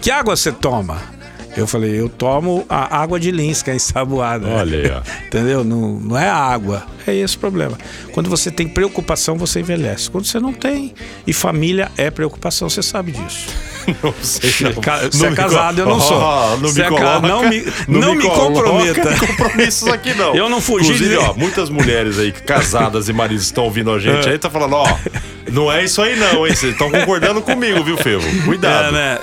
[0.00, 1.13] que água você toma?
[1.56, 4.46] Eu falei, eu tomo a água de Lins, que é ensaboada.
[4.48, 5.02] Olha aí, ó.
[5.26, 5.62] Entendeu?
[5.62, 6.84] Não, não é a água.
[7.06, 7.78] É esse o problema.
[8.12, 10.10] Quando você tem preocupação, você envelhece.
[10.10, 10.94] Quando você não tem.
[11.26, 13.48] E família é preocupação, você sabe disso.
[14.02, 14.80] Não sei, não.
[14.80, 16.16] Ca- Não Você é casado, eu não sou.
[16.18, 19.16] Ó, não me é ca- coloca, não me- não me comprometa.
[19.26, 20.34] compromissos aqui não.
[20.34, 23.98] Eu não fugi Inclusive, de- ó, muitas mulheres aí casadas e maridos estão ouvindo a
[23.98, 24.86] gente aí, tá falando, ó,
[25.50, 26.54] não é isso aí não, hein?
[26.54, 28.24] Vocês estão concordando comigo, viu, Fevo?
[28.44, 28.88] Cuidado.
[28.88, 29.18] É, né?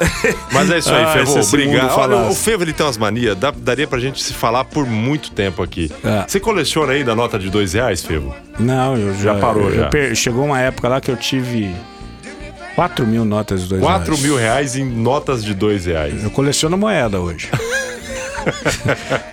[0.52, 1.32] Mas é isso aí, Ah, Fevo.
[1.32, 1.98] se esse Obrigado.
[1.98, 5.32] Olha, o Fevo ele tem umas manias, dá- daria pra gente se falar por muito
[5.32, 5.92] tempo aqui.
[6.04, 6.24] É.
[6.28, 8.36] Você coleciona ainda a nota de dois reais, Fevo?
[8.60, 9.34] Não, eu já.
[9.34, 9.76] Já parou, eu
[10.10, 10.16] já.
[10.16, 11.74] Chegou uma época lá que eu tive
[12.76, 14.22] 4 mil notas de dois 4 reais.
[14.24, 16.24] mil reais em notas de dois reais.
[16.24, 17.50] Eu coleciono moeda hoje.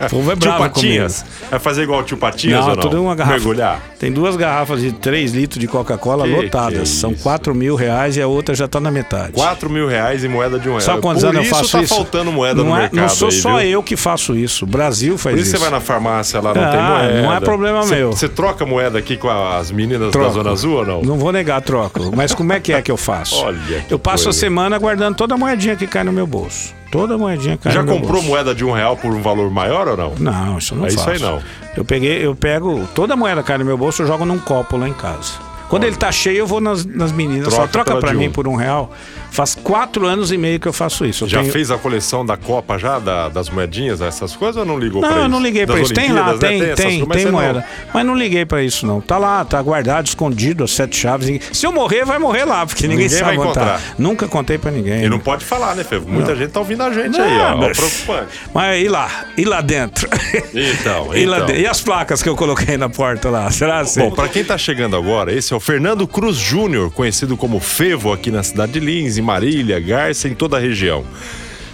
[0.06, 1.24] o povo é Tio bravo Patinhas?
[1.50, 2.82] Vai fazer igual o tio Patinhas Não, ou não?
[2.82, 3.36] tudo uma garrafa.
[3.36, 3.80] Mergulhar?
[3.98, 6.80] Tem duas garrafas de 3 litros de Coca-Cola lotadas.
[6.90, 7.22] que São isso?
[7.22, 9.32] 4 mil reais e a outra já tá na metade.
[9.32, 10.80] 4 mil reais em moeda de um real.
[10.80, 11.94] Sabe quantos Por anos eu isso faço tá isso?
[11.94, 13.68] faltando moeda não no é, mercado Não sou aí, só viu?
[13.70, 14.64] eu que faço isso.
[14.64, 15.58] O Brasil faz Por isso isso.
[15.58, 17.22] você vai na farmácia lá, não Ah, tem moeda.
[17.22, 18.12] não é problema Você- meu.
[18.12, 20.32] Você troca moeda aqui com as meninas da Troco.
[20.34, 21.02] Zona Azul ou não?
[21.02, 22.10] Não vou negar, troco.
[22.14, 23.36] Mas como é que é que eu faço?
[23.36, 23.58] Olha
[23.90, 24.36] eu passo coisa.
[24.38, 26.74] a semana guardando toda a moedinha que cai no meu bolso.
[26.90, 29.88] Toda a moedinha que cai Já comprou moeda de um real por um valor maior
[29.88, 30.14] ou não?
[30.18, 31.10] Não, isso não É isso faço.
[31.10, 31.42] aí não.
[31.76, 34.88] Eu peguei, eu pego toda moeda cai no meu bolso, eu jogo num copo lá
[34.88, 35.32] em casa.
[35.68, 37.52] Quando ele tá cheio, eu vou nas, nas meninas.
[37.52, 38.32] Só Troca troca pela pra mim um.
[38.32, 38.90] por um real.
[39.30, 41.24] Faz quatro anos e meio que eu faço isso.
[41.24, 44.64] Eu Já tenho- fez a coleção da Copa já, da- das moedinhas, essas coisas, ou
[44.64, 45.24] não ligou pra Não, isso?
[45.26, 45.94] eu não liguei pra Das isso.
[45.94, 46.48] Tem lá, Olimpíadas, né?
[46.48, 47.64] tem, tem, coisas, tem você não- moeda.
[47.94, 49.00] Mas não liguei pra isso, não.
[49.00, 51.40] Tá lá, tá guardado, escondido, as sete chaves.
[51.52, 53.42] Se eu morrer, vai morrer lá, porque ninguém, Ninguém sabe vai tá.
[53.42, 53.80] encontrar.
[53.98, 55.04] Nunca contei pra ninguém.
[55.04, 56.08] E não pode falar, né, Fevo?
[56.08, 57.52] Muita gente tá ouvindo a gente aí, Não, ó.
[57.52, 57.56] ó.
[57.58, 58.28] mas- Preocupante.
[58.54, 59.10] Mas e lá?
[59.36, 60.08] E lá dentro?
[60.54, 61.46] Então, e, então.
[61.46, 63.50] de- e as placas que eu coloquei na porta lá?
[63.50, 64.00] Será assim?
[64.00, 68.12] Bom, pra quem tá chegando agora, esse é o Fernando Cruz Júnior, conhecido como Fevo
[68.12, 71.04] aqui na cidade de Lins, em Marília, Garça, em toda a região.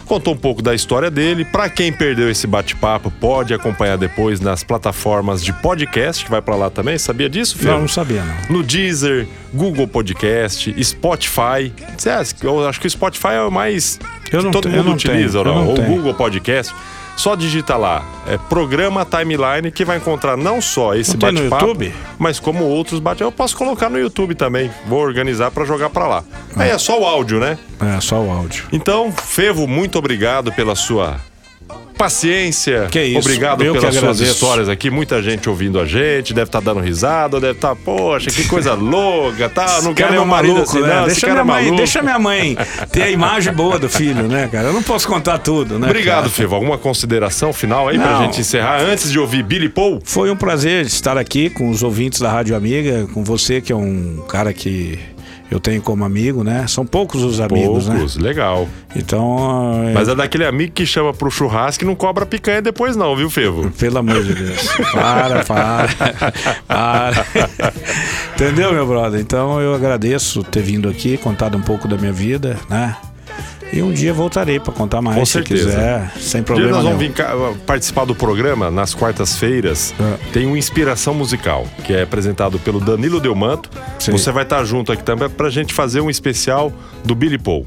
[0.07, 1.47] Contou um pouco da história dele.
[1.47, 6.55] Pra quem perdeu esse bate-papo, pode acompanhar depois nas plataformas de podcast, que vai pra
[6.57, 6.99] lá também.
[6.99, 7.71] Sabia disso, Fevo?
[7.73, 8.57] não, não sabia, não.
[8.59, 11.73] No Deezer, Google Podcast, Spotify.
[11.97, 13.99] Cê acha que- Eu acho que o Spotify é o mais
[14.31, 15.69] Eu que não todo te- eu mundo utiliza, tenho, não?
[15.69, 15.77] Ou.
[15.77, 16.75] Google Podcast.
[17.17, 21.95] Só digita lá, é programa Timeline, que vai encontrar não só esse bate-papo, YouTube?
[22.19, 24.71] mas como outros bate Eu posso colocar no YouTube também.
[24.87, 26.25] Vou organizar pra jogar pra lá.
[26.57, 27.57] Aí é só o áudio, né?
[27.81, 28.65] É, só o áudio.
[28.73, 31.21] Então, Fevo, muito obrigado pela sua
[31.97, 32.89] paciência.
[32.91, 34.91] Que isso, Obrigado eu pelas suas histórias aqui.
[34.91, 39.49] Muita gente ouvindo a gente, deve estar dando risada, deve estar, poxa, que coisa louca,
[39.49, 39.81] tá?
[39.83, 41.01] Não quero meu marido assim, né?
[41.01, 41.07] não.
[41.07, 41.77] Deixa cara minha, é mãe, maluco.
[41.79, 42.57] deixa minha mãe
[42.93, 44.69] ter a imagem boa do filho, né, cara?
[44.69, 45.87] Eu não posso contar tudo, né?
[45.87, 46.29] Obrigado, cara?
[46.29, 46.55] Fevo.
[46.55, 48.25] Alguma consideração final aí pra Não.
[48.25, 50.01] gente encerrar antes de ouvir Billy Paul?
[50.05, 53.77] Foi um prazer estar aqui com os ouvintes da Rádio Amiga, com você que é
[53.77, 54.99] um cara que
[55.51, 56.67] eu tenho como amigo, né?
[56.67, 58.63] São poucos os amigos, Poucos, legal.
[58.63, 58.69] né?
[58.97, 62.97] Então, é, Mas é daquele amigo que chama pro churrasco e não cobra picanha depois,
[62.97, 63.71] não, viu, Fevo?
[63.73, 64.69] pelo amor de Deus.
[64.93, 65.89] Para, para.
[66.67, 67.27] Para.
[68.35, 69.21] Entendeu, meu brother?
[69.21, 72.97] Então eu agradeço ter vindo aqui, contado um pouco da minha vida, né?
[73.73, 75.65] E um dia voltarei para contar mais, Com se certeza.
[75.65, 77.13] quiser, sem Um dia problema nós vamos vir
[77.67, 79.93] participar do programa nas quartas-feiras.
[80.01, 80.33] É.
[80.33, 83.69] Tem uma inspiração musical, que é apresentado pelo Danilo Delmanto.
[83.99, 84.13] Sim.
[84.13, 86.73] Você vai estar junto aqui também pra gente fazer um especial
[87.05, 87.67] do Billy Paul,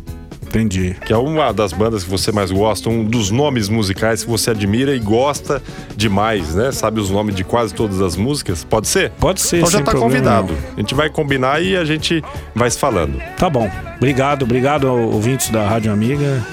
[0.50, 0.96] Entendi.
[1.06, 4.52] que é uma das bandas que você mais gosta, um dos nomes musicais que você
[4.52, 5.62] admira e gosta
[5.96, 6.72] demais, né?
[6.72, 8.64] Sabe os nomes de quase todas as músicas?
[8.64, 9.12] Pode ser?
[9.20, 10.54] Pode ser, Então já tá convidado.
[10.54, 10.66] nenhum.
[10.76, 12.24] A gente vai combinar e a gente
[12.56, 13.22] vai se falando.
[13.38, 13.70] Tá bom.
[13.98, 16.44] Obrigado, obrigado ouvintes da Rádio Amiga.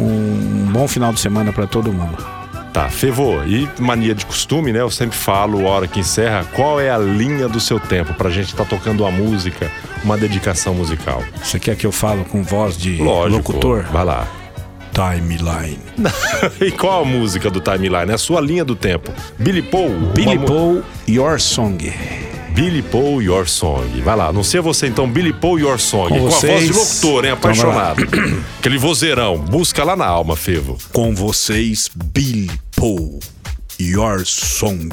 [0.00, 2.31] Um bom final de semana para todo mundo.
[2.72, 4.80] Tá, Fevô, e mania de costume, né?
[4.80, 8.48] Eu sempre falo, hora que encerra, qual é a linha do seu tempo pra gente
[8.48, 9.70] estar tocando uma música,
[10.02, 11.22] uma dedicação musical?
[11.42, 13.52] Você quer que eu falo com voz de Lógico.
[13.52, 13.84] locutor?
[13.92, 14.26] Vai lá.
[14.94, 15.78] Timeline.
[16.60, 18.10] e qual a música do timeline?
[18.10, 19.12] É a sua linha do tempo.
[19.38, 19.90] Billy Paul.
[20.14, 21.92] Billy uma Paul, Your Song.
[22.54, 24.00] Billy Paul, Your Song.
[24.02, 26.10] Vai lá, não sei você então, Billy Paul, Your Song.
[26.10, 27.30] Com Com, a voz de locutor, hein?
[27.32, 27.50] Então.
[27.50, 28.02] Apaixonado.
[28.58, 29.38] Aquele vozeirão.
[29.38, 30.76] Busca lá na alma, Fevo.
[30.92, 33.20] Com vocês, Billy Paul,
[33.80, 34.90] Your Song.